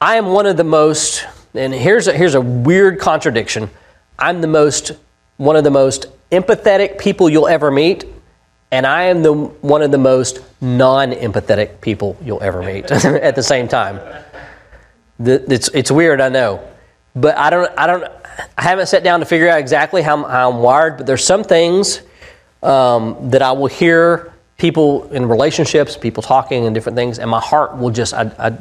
I 0.00 0.16
am 0.16 0.26
one 0.26 0.46
of 0.46 0.56
the 0.56 0.64
most, 0.64 1.24
and 1.54 1.72
here's 1.72 2.06
a, 2.08 2.12
here's 2.12 2.34
a 2.34 2.40
weird 2.40 3.00
contradiction. 3.00 3.70
I'm 4.18 4.40
the 4.40 4.46
most, 4.46 4.92
one 5.38 5.56
of 5.56 5.64
the 5.64 5.70
most 5.70 6.06
empathetic 6.30 6.98
people 6.98 7.28
you'll 7.28 7.48
ever 7.48 7.70
meet, 7.70 8.04
and 8.70 8.86
I 8.86 9.04
am 9.04 9.22
the 9.22 9.32
one 9.32 9.82
of 9.82 9.92
the 9.92 9.98
most 9.98 10.40
non-empathetic 10.60 11.80
people 11.80 12.16
you'll 12.22 12.42
ever 12.42 12.62
meet 12.62 12.90
at 12.90 13.36
the 13.36 13.42
same 13.42 13.68
time. 13.68 14.00
It's, 15.18 15.68
it's 15.68 15.90
weird, 15.90 16.20
I 16.20 16.28
know, 16.28 16.68
but 17.14 17.36
I 17.36 17.50
don't, 17.50 17.70
I 17.78 17.86
don't, 17.86 18.04
I 18.58 18.62
haven't 18.62 18.86
sat 18.86 19.04
down 19.04 19.20
to 19.20 19.26
figure 19.26 19.48
out 19.48 19.58
exactly 19.58 20.02
how, 20.02 20.24
how 20.24 20.50
I'm 20.50 20.58
wired. 20.58 20.96
But 20.96 21.06
there's 21.06 21.24
some 21.24 21.44
things 21.44 22.02
um, 22.62 23.30
that 23.30 23.42
I 23.42 23.52
will 23.52 23.66
hear 23.66 24.32
people 24.56 25.10
in 25.12 25.26
relationships, 25.26 25.96
people 25.96 26.22
talking 26.22 26.66
and 26.66 26.74
different 26.74 26.96
things, 26.96 27.18
and 27.18 27.30
my 27.30 27.40
heart 27.40 27.76
will 27.76 27.90
just, 27.90 28.14
I, 28.14 28.30
I 28.38 28.58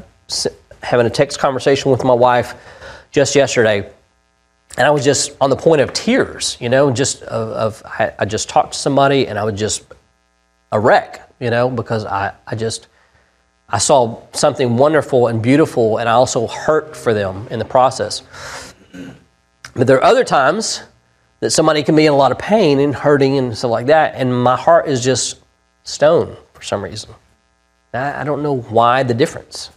having 0.81 1.05
a 1.05 1.09
text 1.09 1.39
conversation 1.39 1.91
with 1.91 2.03
my 2.03 2.13
wife 2.13 2.55
just 3.11 3.35
yesterday, 3.35 3.89
and 4.77 4.87
I 4.87 4.89
was 4.89 5.03
just 5.03 5.31
on 5.39 5.49
the 5.49 5.55
point 5.55 5.81
of 5.81 5.93
tears, 5.93 6.57
you 6.59 6.69
know, 6.69 6.91
just 6.91 7.21
of, 7.23 7.49
of 7.49 7.83
I, 7.85 8.13
I, 8.19 8.25
just 8.25 8.49
talked 8.49 8.73
to 8.73 8.79
somebody 8.79 9.27
and 9.27 9.37
I 9.37 9.43
was 9.43 9.59
just 9.59 9.83
a 10.71 10.79
wreck, 10.79 11.31
you 11.39 11.51
know, 11.51 11.69
because 11.69 12.05
I, 12.05 12.33
I 12.47 12.55
just 12.55 12.87
I 13.73 13.79
saw 13.79 14.21
something 14.33 14.77
wonderful 14.77 15.25
and 15.25 15.41
beautiful, 15.41 15.97
and 15.97 16.07
I 16.07 16.11
also 16.11 16.45
hurt 16.45 16.95
for 16.95 17.11
them 17.11 17.47
in 17.49 17.57
the 17.57 17.65
process. 17.65 18.21
But 19.75 19.87
there 19.87 19.97
are 19.97 20.03
other 20.03 20.23
times 20.23 20.83
that 21.39 21.49
somebody 21.49 21.81
can 21.81 21.95
be 21.95 22.05
in 22.05 22.13
a 22.13 22.15
lot 22.15 22.31
of 22.31 22.37
pain 22.37 22.79
and 22.79 22.93
hurting 22.93 23.39
and 23.39 23.57
stuff 23.57 23.71
like 23.71 23.87
that, 23.87 24.13
and 24.13 24.43
my 24.43 24.55
heart 24.55 24.87
is 24.87 25.03
just 25.03 25.39
stone 25.83 26.37
for 26.53 26.61
some 26.61 26.83
reason. 26.83 27.09
I, 27.95 28.23
don't 28.23 28.43
know 28.43 28.57
why 28.57 29.01
the 29.01 29.15
difference. 29.15 29.71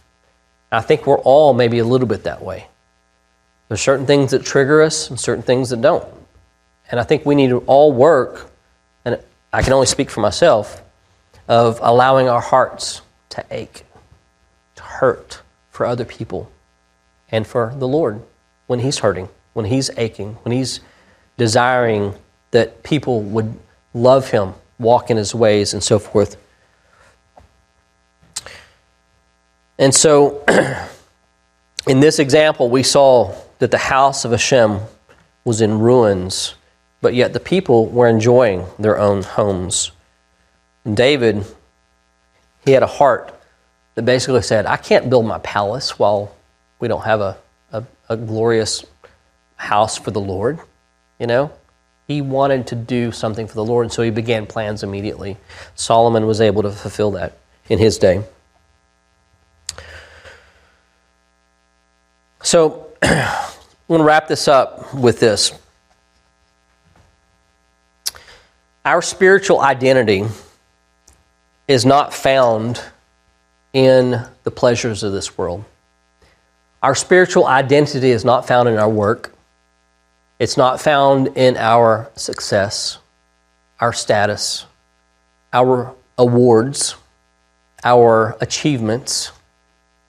I 0.71 0.81
think 0.81 1.07
we're 1.07 1.17
all 1.17 1.55
maybe 1.55 1.79
a 1.79 1.83
little 1.83 2.07
bit 2.07 2.23
that 2.25 2.43
way. 2.43 2.67
There's 3.67 3.81
certain 3.81 4.05
things 4.05 4.29
that 4.29 4.45
trigger 4.45 4.83
us 4.83 5.09
and 5.09 5.19
certain 5.19 5.43
things 5.43 5.71
that 5.71 5.81
don't. 5.81 6.07
And 6.91 6.99
I 6.99 7.03
think 7.03 7.25
we 7.25 7.33
need 7.33 7.49
to 7.49 7.59
all 7.61 7.91
work, 7.91 8.51
and 9.05 9.19
I 9.51 9.63
can 9.63 9.73
only 9.73 9.87
speak 9.87 10.11
for 10.11 10.21
myself, 10.21 10.83
of 11.47 11.79
allowing 11.81 12.29
our 12.29 12.41
hearts 12.41 13.01
to 13.29 13.45
ache, 13.51 13.85
hurt 14.87 15.41
for 15.69 15.85
other 15.85 16.05
people, 16.05 16.51
and 17.31 17.45
for 17.45 17.73
the 17.77 17.87
Lord 17.87 18.21
when 18.67 18.79
He's 18.79 18.99
hurting, 18.99 19.29
when 19.53 19.65
He's 19.65 19.89
aching, 19.97 20.33
when 20.43 20.51
He's 20.51 20.79
desiring 21.37 22.13
that 22.51 22.83
people 22.83 23.21
would 23.21 23.57
love 23.93 24.31
Him, 24.31 24.53
walk 24.79 25.09
in 25.09 25.17
His 25.17 25.33
ways, 25.35 25.73
and 25.73 25.83
so 25.83 25.99
forth. 25.99 26.37
And 29.79 29.93
so, 29.93 30.43
in 31.87 31.99
this 31.99 32.19
example, 32.19 32.69
we 32.69 32.83
saw 32.83 33.35
that 33.59 33.71
the 33.71 33.77
house 33.77 34.25
of 34.25 34.31
Hashem 34.31 34.79
was 35.45 35.61
in 35.61 35.79
ruins, 35.79 36.55
but 37.01 37.13
yet 37.13 37.33
the 37.33 37.39
people 37.39 37.87
were 37.87 38.07
enjoying 38.07 38.65
their 38.79 38.97
own 38.97 39.23
homes. 39.23 39.91
And 40.83 40.97
David, 40.97 41.45
he 42.65 42.71
had 42.71 42.83
a 42.83 42.87
heart 42.87 43.36
that 43.97 44.05
basically 44.05 44.43
said, 44.43 44.67
I 44.67 44.77
can't 44.77 45.09
build 45.09 45.25
my 45.25 45.39
palace 45.39 45.97
while 45.97 46.31
we 46.79 46.87
don't 46.87 47.01
have 47.01 47.19
a, 47.19 47.35
a, 47.71 47.83
a 48.09 48.15
glorious 48.15 48.85
house 49.55 49.97
for 49.97 50.11
the 50.11 50.21
Lord. 50.21 50.59
You 51.19 51.25
know? 51.25 51.51
He 52.07 52.21
wanted 52.21 52.67
to 52.67 52.75
do 52.75 53.11
something 53.11 53.47
for 53.47 53.55
the 53.55 53.65
Lord, 53.65 53.87
and 53.87 53.91
so 53.91 54.03
he 54.03 54.11
began 54.11 54.45
plans 54.45 54.83
immediately. 54.83 55.35
Solomon 55.73 56.27
was 56.27 56.41
able 56.41 56.61
to 56.61 56.69
fulfill 56.69 57.09
that 57.11 57.39
in 57.69 57.79
his 57.79 57.97
day. 57.97 58.23
So 62.43 62.91
I'm 63.01 63.49
going 63.87 63.97
to 63.97 64.05
wrap 64.05 64.27
this 64.27 64.47
up 64.47 64.93
with 64.93 65.19
this. 65.19 65.53
Our 68.85 69.01
spiritual 69.01 69.59
identity 69.59 70.23
is 71.67 71.83
not 71.83 72.13
found 72.13 72.79
in 73.73 74.25
the 74.43 74.51
pleasures 74.51 75.03
of 75.03 75.11
this 75.11 75.37
world. 75.37 75.63
Our 76.81 76.95
spiritual 76.95 77.45
identity 77.47 78.11
is 78.11 78.23
not 78.23 78.47
found 78.47 78.69
in 78.69 78.77
our 78.77 78.89
work, 78.89 79.33
it's 80.39 80.57
not 80.57 80.79
found 80.79 81.29
in 81.35 81.57
our 81.57 82.11
success, 82.15 82.99
our 83.79 83.91
status, 83.91 84.65
our 85.51 85.95
awards, 86.17 86.95
our 87.83 88.37
achievements, 88.41 89.31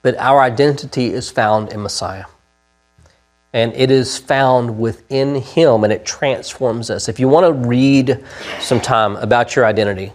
but 0.02 0.16
our 0.18 0.40
identity 0.40 1.06
is 1.06 1.30
found 1.30 1.72
in 1.72 1.82
Messiah. 1.82 2.26
And 3.52 3.72
it 3.74 3.90
is 3.90 4.18
found 4.18 4.78
within 4.78 5.36
Him 5.36 5.84
and 5.84 5.92
it 5.92 6.04
transforms 6.04 6.90
us. 6.90 7.08
If 7.08 7.18
you 7.18 7.28
want 7.28 7.46
to 7.46 7.68
read 7.68 8.22
some 8.60 8.80
time 8.80 9.16
about 9.16 9.56
your 9.56 9.64
identity, 9.64 10.12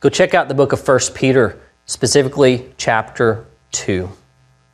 go 0.00 0.08
check 0.08 0.34
out 0.34 0.46
the 0.48 0.54
book 0.54 0.72
of 0.72 0.86
1 0.86 1.00
Peter, 1.14 1.60
specifically 1.86 2.72
chapter 2.76 3.46
2. 3.72 4.10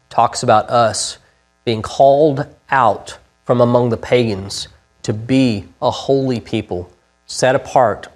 Talks 0.08 0.42
about 0.42 0.68
us 0.68 1.18
being 1.64 1.82
called 1.82 2.46
out 2.70 3.18
from 3.44 3.60
among 3.60 3.90
the 3.90 3.96
pagans 3.96 4.68
to 5.02 5.12
be 5.12 5.68
a 5.80 5.90
holy 5.90 6.40
people, 6.40 6.90
set 7.26 7.54
apart, 7.54 8.08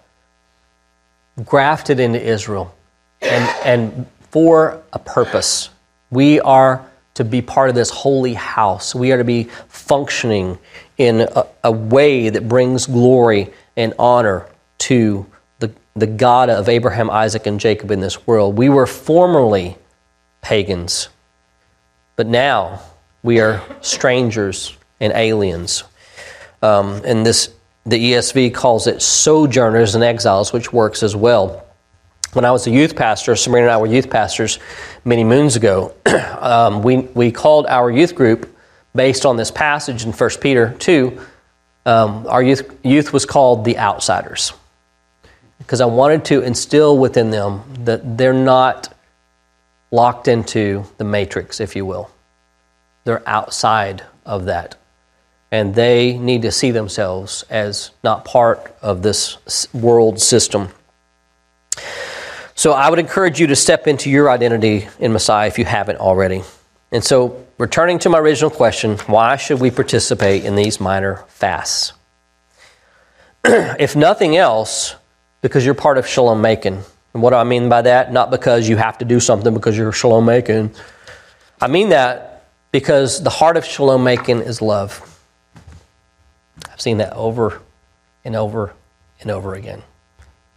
grafted 1.45 2.01
into 2.01 2.21
Israel, 2.21 2.75
and, 3.21 3.49
and 3.65 4.07
for 4.31 4.83
a 4.93 4.99
purpose. 4.99 5.71
We 6.11 6.41
are 6.41 6.87
to 7.15 7.25
be 7.25 7.43
part 7.43 7.69
of 7.69 7.75
this 7.75 7.91
holy 7.91 8.35
house. 8.35 8.95
We 8.95 9.11
are 9.13 9.19
to 9.19 9.25
be 9.25 9.45
functioning 9.69 10.59
in 10.99 11.23
a, 11.23 11.47
a 11.65 11.73
way 11.73 12.29
that 12.29 12.49
brings 12.49 12.87
glory 12.87 13.53
and 13.77 13.95
honor 13.99 14.47
to 14.79 15.27
the 15.97 16.07
God 16.07 16.51
of 16.51 16.69
Abraham, 16.69 17.11
Isaac, 17.11 17.47
and 17.47 17.59
Jacob 17.59 17.91
in 17.91 18.01
this 18.01 18.27
world. 18.27 18.57
We 18.57 18.69
were 18.69 18.87
formerly 18.87 19.79
pagans, 20.43 21.09
but 22.17 22.27
now 22.27 22.83
we 23.23 23.41
are 23.41 23.63
strangers 23.81 24.77
and 25.01 25.13
aliens. 25.15 25.85
Um, 26.63 27.01
and 27.05 27.25
this, 27.25 27.53
the 27.87 28.13
ESV 28.13 28.55
calls 28.55 28.87
it 28.87 29.01
sojourners 29.01 29.95
and 29.95 30.05
exiles, 30.05 30.53
which 30.53 30.73
works 30.73 31.03
as 31.03 31.17
well. 31.17 31.65
When 32.35 32.45
I 32.45 32.51
was 32.51 32.67
a 32.67 32.71
youth 32.71 32.95
pastor, 32.95 33.35
Sabrina 33.35 33.69
and 33.69 33.73
I 33.73 33.79
were 33.79 33.87
youth 33.87 34.11
pastors 34.11 34.59
many 35.05 35.25
moons 35.25 35.57
ago. 35.57 35.95
um, 36.39 36.83
we, 36.83 36.99
we 36.99 37.33
called 37.33 37.67
our 37.67 37.91
youth 37.91 38.15
group 38.15 38.55
based 38.95 39.25
on 39.25 39.37
this 39.37 39.51
passage 39.51 40.05
in 40.05 40.13
1 40.13 40.31
Peter 40.43 40.75
2. 40.79 41.19
Um, 41.87 42.27
our 42.29 42.43
youth, 42.43 42.79
youth 42.85 43.13
was 43.13 43.25
called 43.25 43.65
the 43.65 43.79
outsiders 43.79 44.53
because 45.59 45.81
I 45.81 45.87
wanted 45.87 46.25
to 46.27 46.43
instill 46.43 46.99
within 46.99 47.31
them 47.31 47.63
that 47.85 48.19
they're 48.19 48.33
not 48.33 48.93
locked 49.91 50.29
into 50.29 50.85
the 50.99 51.05
matrix, 51.05 51.61
if 51.61 51.77
you 51.77 51.87
will. 51.87 52.11
They're 53.05 53.27
outside 53.29 54.03
of 54.25 54.47
that 54.47 54.77
and 55.51 55.75
they 55.75 56.19
need 56.19 56.43
to 56.43 56.51
see 56.51 56.71
themselves 56.71 57.45
as 57.49 57.91
not 58.03 58.25
part 58.25 58.77
of 58.83 59.03
this 59.03 59.39
world 59.73 60.21
system. 60.21 60.69
So 62.55 62.73
I 62.73 62.91
would 62.91 62.99
encourage 62.99 63.41
you 63.41 63.47
to 63.49 63.57
step 63.57 63.87
into 63.87 64.11
your 64.11 64.31
identity 64.31 64.89
in 64.99 65.13
Messiah 65.13 65.47
if 65.47 65.59
you 65.59 65.65
haven't 65.65 65.99
already. 65.99 66.43
And 66.91 67.05
so, 67.05 67.45
returning 67.59 67.99
to 68.01 68.09
my 68.09 68.19
original 68.19 68.51
question, 68.51 68.97
why 69.07 69.37
should 69.37 69.61
we 69.61 69.71
participate 69.71 70.45
in 70.45 70.57
these 70.57 70.81
minor 70.81 71.25
fasts? 71.29 71.93
if 73.45 73.95
nothing 73.97 74.37
else, 74.37 74.95
because 75.41 75.65
you're 75.65 75.75
part 75.75 75.99
of 75.99 76.07
Shalom 76.07 76.41
Making. 76.41 76.83
And 77.15 77.23
what 77.23 77.31
do 77.31 77.37
I 77.37 77.45
mean 77.45 77.69
by 77.69 77.83
that? 77.83 78.13
Not 78.13 78.31
because 78.31 78.69
you 78.69 78.77
have 78.77 78.99
to 78.99 79.05
do 79.05 79.21
something 79.21 79.55
because 79.55 79.77
you're 79.77 79.93
Shalom 79.93 80.25
Making. 80.25 80.75
I 81.61 81.69
mean 81.69 81.91
that 81.91 82.49
because 82.73 83.23
the 83.23 83.31
heart 83.31 83.57
of 83.57 83.65
Shalom 83.65 84.05
Making 84.05 84.41
is 84.41 84.61
love. 84.61 85.13
I've 86.71 86.81
seen 86.81 86.99
that 86.99 87.15
over 87.15 87.63
and 88.23 88.37
over 88.37 88.75
and 89.21 89.31
over 89.31 89.55
again. 89.55 89.83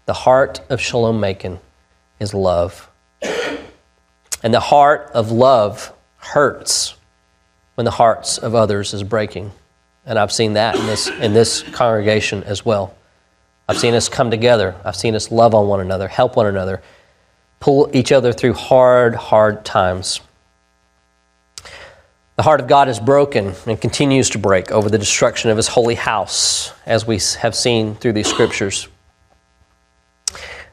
The 0.06 0.14
heart 0.14 0.60
of 0.70 0.82
shalom 0.82 1.20
making 1.20 1.60
is 2.20 2.34
love. 2.34 2.90
And 4.42 4.54
the 4.54 4.60
heart 4.60 5.12
of 5.14 5.32
love 5.32 5.94
hurts 6.18 6.96
when 7.76 7.86
the 7.86 7.92
hearts 7.92 8.38
of 8.38 8.56
others 8.56 8.94
is 8.94 9.04
breaking. 9.04 9.52
And 10.06 10.18
I've 10.18 10.32
seen 10.32 10.54
that 10.54 10.76
in 10.76 10.86
this, 10.88 11.08
in 11.08 11.34
this 11.34 11.62
congregation 11.62 12.44
as 12.44 12.66
well. 12.66 12.96
I've 13.70 13.78
seen 13.78 13.94
us 13.94 14.10
come 14.10 14.32
together. 14.32 14.76
I've 14.84 14.96
seen 14.96 15.14
us 15.14 15.32
love 15.32 15.54
on 15.54 15.68
one 15.68 15.80
another, 15.80 16.08
help 16.08 16.36
one 16.36 16.48
another, 16.48 16.82
pull 17.60 17.88
each 17.94 18.12
other 18.12 18.34
through 18.34 18.54
hard, 18.54 19.14
hard 19.14 19.64
times. 19.64 20.22
The 22.36 22.42
heart 22.42 22.62
of 22.62 22.68
God 22.68 22.90
is 22.90 23.00
broken 23.00 23.54
and 23.68 23.80
continues 23.80 24.32
to 24.32 24.40
break 24.40 24.72
over 24.72 24.90
the 24.90 24.98
destruction 24.98 25.52
of 25.52 25.58
his 25.58 25.68
holy 25.68 25.94
house, 25.94 26.74
as 26.88 27.06
we 27.06 27.20
have 27.42 27.54
seen 27.54 27.94
through 27.94 28.14
these 28.14 28.28
scriptures. 28.28 28.88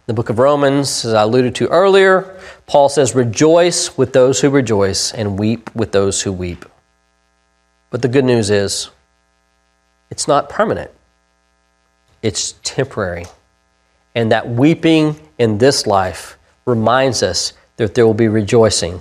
The 0.06 0.14
book 0.14 0.30
of 0.30 0.38
Romans, 0.38 1.04
as 1.04 1.12
I 1.12 1.20
alluded 1.20 1.54
to 1.56 1.68
earlier, 1.68 2.40
Paul 2.66 2.88
says, 2.88 3.14
Rejoice 3.14 3.98
with 3.98 4.14
those 4.14 4.40
who 4.40 4.48
rejoice 4.48 5.12
and 5.12 5.38
weep 5.38 5.74
with 5.74 5.92
those 5.92 6.22
who 6.22 6.32
weep. 6.32 6.64
But 7.90 8.00
the 8.00 8.08
good 8.08 8.24
news 8.24 8.48
is, 8.48 8.88
it's 10.10 10.26
not 10.26 10.48
permanent, 10.48 10.92
it's 12.26 12.54
temporary. 12.64 13.26
And 14.16 14.32
that 14.32 14.48
weeping 14.48 15.14
in 15.38 15.58
this 15.58 15.86
life 15.86 16.36
reminds 16.64 17.22
us 17.22 17.52
that 17.76 17.94
there 17.94 18.04
will 18.04 18.14
be 18.14 18.26
rejoicing 18.26 19.00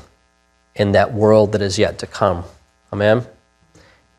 in 0.75 0.91
that 0.91 1.11
world 1.11 1.53
that 1.53 1.61
is 1.63 1.79
yet 1.79 1.97
to 1.99 2.05
come. 2.05 2.43
Amen? 2.93 3.25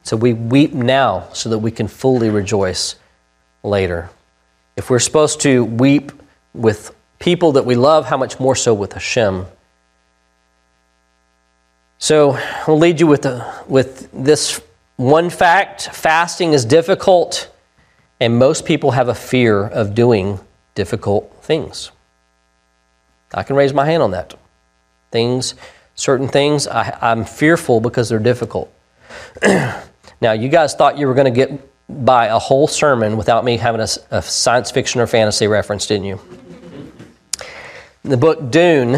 So 0.03 0.17
we 0.17 0.33
weep 0.33 0.73
now 0.73 1.29
so 1.33 1.49
that 1.51 1.59
we 1.59 1.71
can 1.71 1.87
fully 1.87 2.31
rejoice 2.31 2.97
later. 3.63 4.11
If 4.77 4.91
we're 4.91 4.99
supposed 4.99 5.41
to 5.43 5.65
weep 5.65 6.11
with 6.53 6.93
people 7.21 7.53
that 7.53 7.65
we 7.65 7.77
love, 7.77 8.07
how 8.07 8.17
much 8.17 8.41
more 8.41 8.57
so 8.57 8.75
with 8.75 8.93
Hashem? 8.93 9.47
So 11.99 12.37
I'll 12.67 12.79
lead 12.79 12.99
you 12.99 13.07
with, 13.07 13.23
the, 13.23 13.55
with 13.69 14.11
this 14.13 14.61
one 14.97 15.31
fact 15.31 15.91
fasting 15.93 16.55
is 16.55 16.65
difficult, 16.65 17.49
and 18.21 18.39
most 18.39 18.65
people 18.65 18.93
have 18.93 19.09
a 19.09 19.15
fear 19.15 19.65
of 19.65 19.95
doing 19.95 20.41
difficult 20.75 21.37
things. 21.43 21.91
I 23.35 23.43
can 23.43 23.57
raise 23.57 23.73
my 23.73 23.85
hand 23.85 24.03
on 24.03 24.13
that. 24.13 24.35
Things 25.11 25.55
Certain 25.97 26.29
things 26.29 26.69
I, 26.69 26.97
I'm 27.01 27.25
fearful 27.25 27.81
because 27.81 28.11
they're 28.11 28.19
difficult. 28.19 28.71
now, 29.43 30.33
you 30.33 30.51
guys 30.51 30.75
thought 30.75 30.99
you 30.99 31.07
were 31.07 31.15
going 31.15 31.33
to 31.33 31.47
get 31.47 31.51
by 31.89 32.27
a 32.27 32.39
whole 32.39 32.69
sermon 32.69 33.17
without 33.17 33.45
me 33.45 33.57
having 33.57 33.81
a, 33.81 33.89
a 34.11 34.21
science 34.21 34.71
fiction 34.71 35.01
or 35.01 35.07
fantasy 35.07 35.47
reference, 35.47 35.87
didn't 35.87 36.05
you? 36.05 36.21
the 38.03 38.17
book 38.17 38.51
Dune 38.51 38.97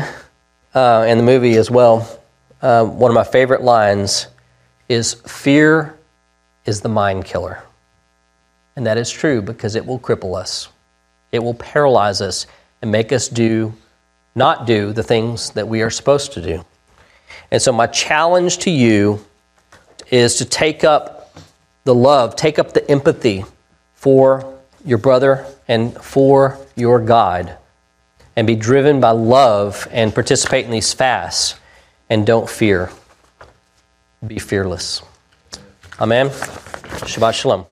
uh, 0.75 1.05
and 1.07 1.21
the 1.21 1.25
movie 1.25 1.57
as 1.57 1.71
well, 1.71 2.21
uh, 2.63 2.85
one 2.85 3.11
of 3.11 3.15
my 3.15 3.25
favorite 3.25 3.63
lines 3.63 4.27
is 4.89 5.15
Fear 5.15 5.97
is 6.67 6.81
the 6.81 6.89
mind 6.89 7.25
killer. 7.25 7.63
And 8.79 8.87
that 8.87 8.97
is 8.97 9.11
true 9.11 9.43
because 9.43 9.75
it 9.75 9.85
will 9.85 9.99
cripple 9.99 10.39
us, 10.39 10.69
it 11.33 11.41
will 11.41 11.55
paralyze 11.55 12.21
us 12.21 12.47
and 12.81 12.93
make 12.93 13.11
us 13.11 13.27
do, 13.27 13.75
not 14.37 14.69
do 14.69 14.93
the 14.93 15.03
things 15.03 15.51
that 15.51 15.67
we 15.67 15.83
are 15.83 15.91
supposed 15.91 16.33
to 16.35 16.41
do. 16.41 16.65
And 17.51 17.61
so, 17.61 17.73
my 17.73 17.89
challenge 17.89 18.59
to 18.59 18.71
you 18.71 19.27
is 20.13 20.37
to 20.37 20.45
take 20.45 20.85
up 20.85 21.37
the 21.83 21.95
love, 21.95 22.37
take 22.37 22.61
up 22.61 22.73
the 22.73 22.89
empathy 22.89 23.45
for 23.95 24.61
your 24.85 24.99
brother 24.99 25.45
and 25.67 26.01
for 26.01 26.57
your 26.77 27.01
God, 27.01 27.59
and 28.37 28.47
be 28.47 28.55
driven 28.55 29.01
by 29.01 29.11
love 29.11 29.89
and 29.91 30.15
participate 30.15 30.67
in 30.67 30.71
these 30.71 30.93
fasts. 30.93 31.57
And 32.09 32.25
don't 32.25 32.49
fear. 32.49 32.93
Be 34.25 34.39
fearless. 34.39 35.03
Amen. 36.01 36.29
Shabbat 36.29 37.35
Shalom. 37.35 37.67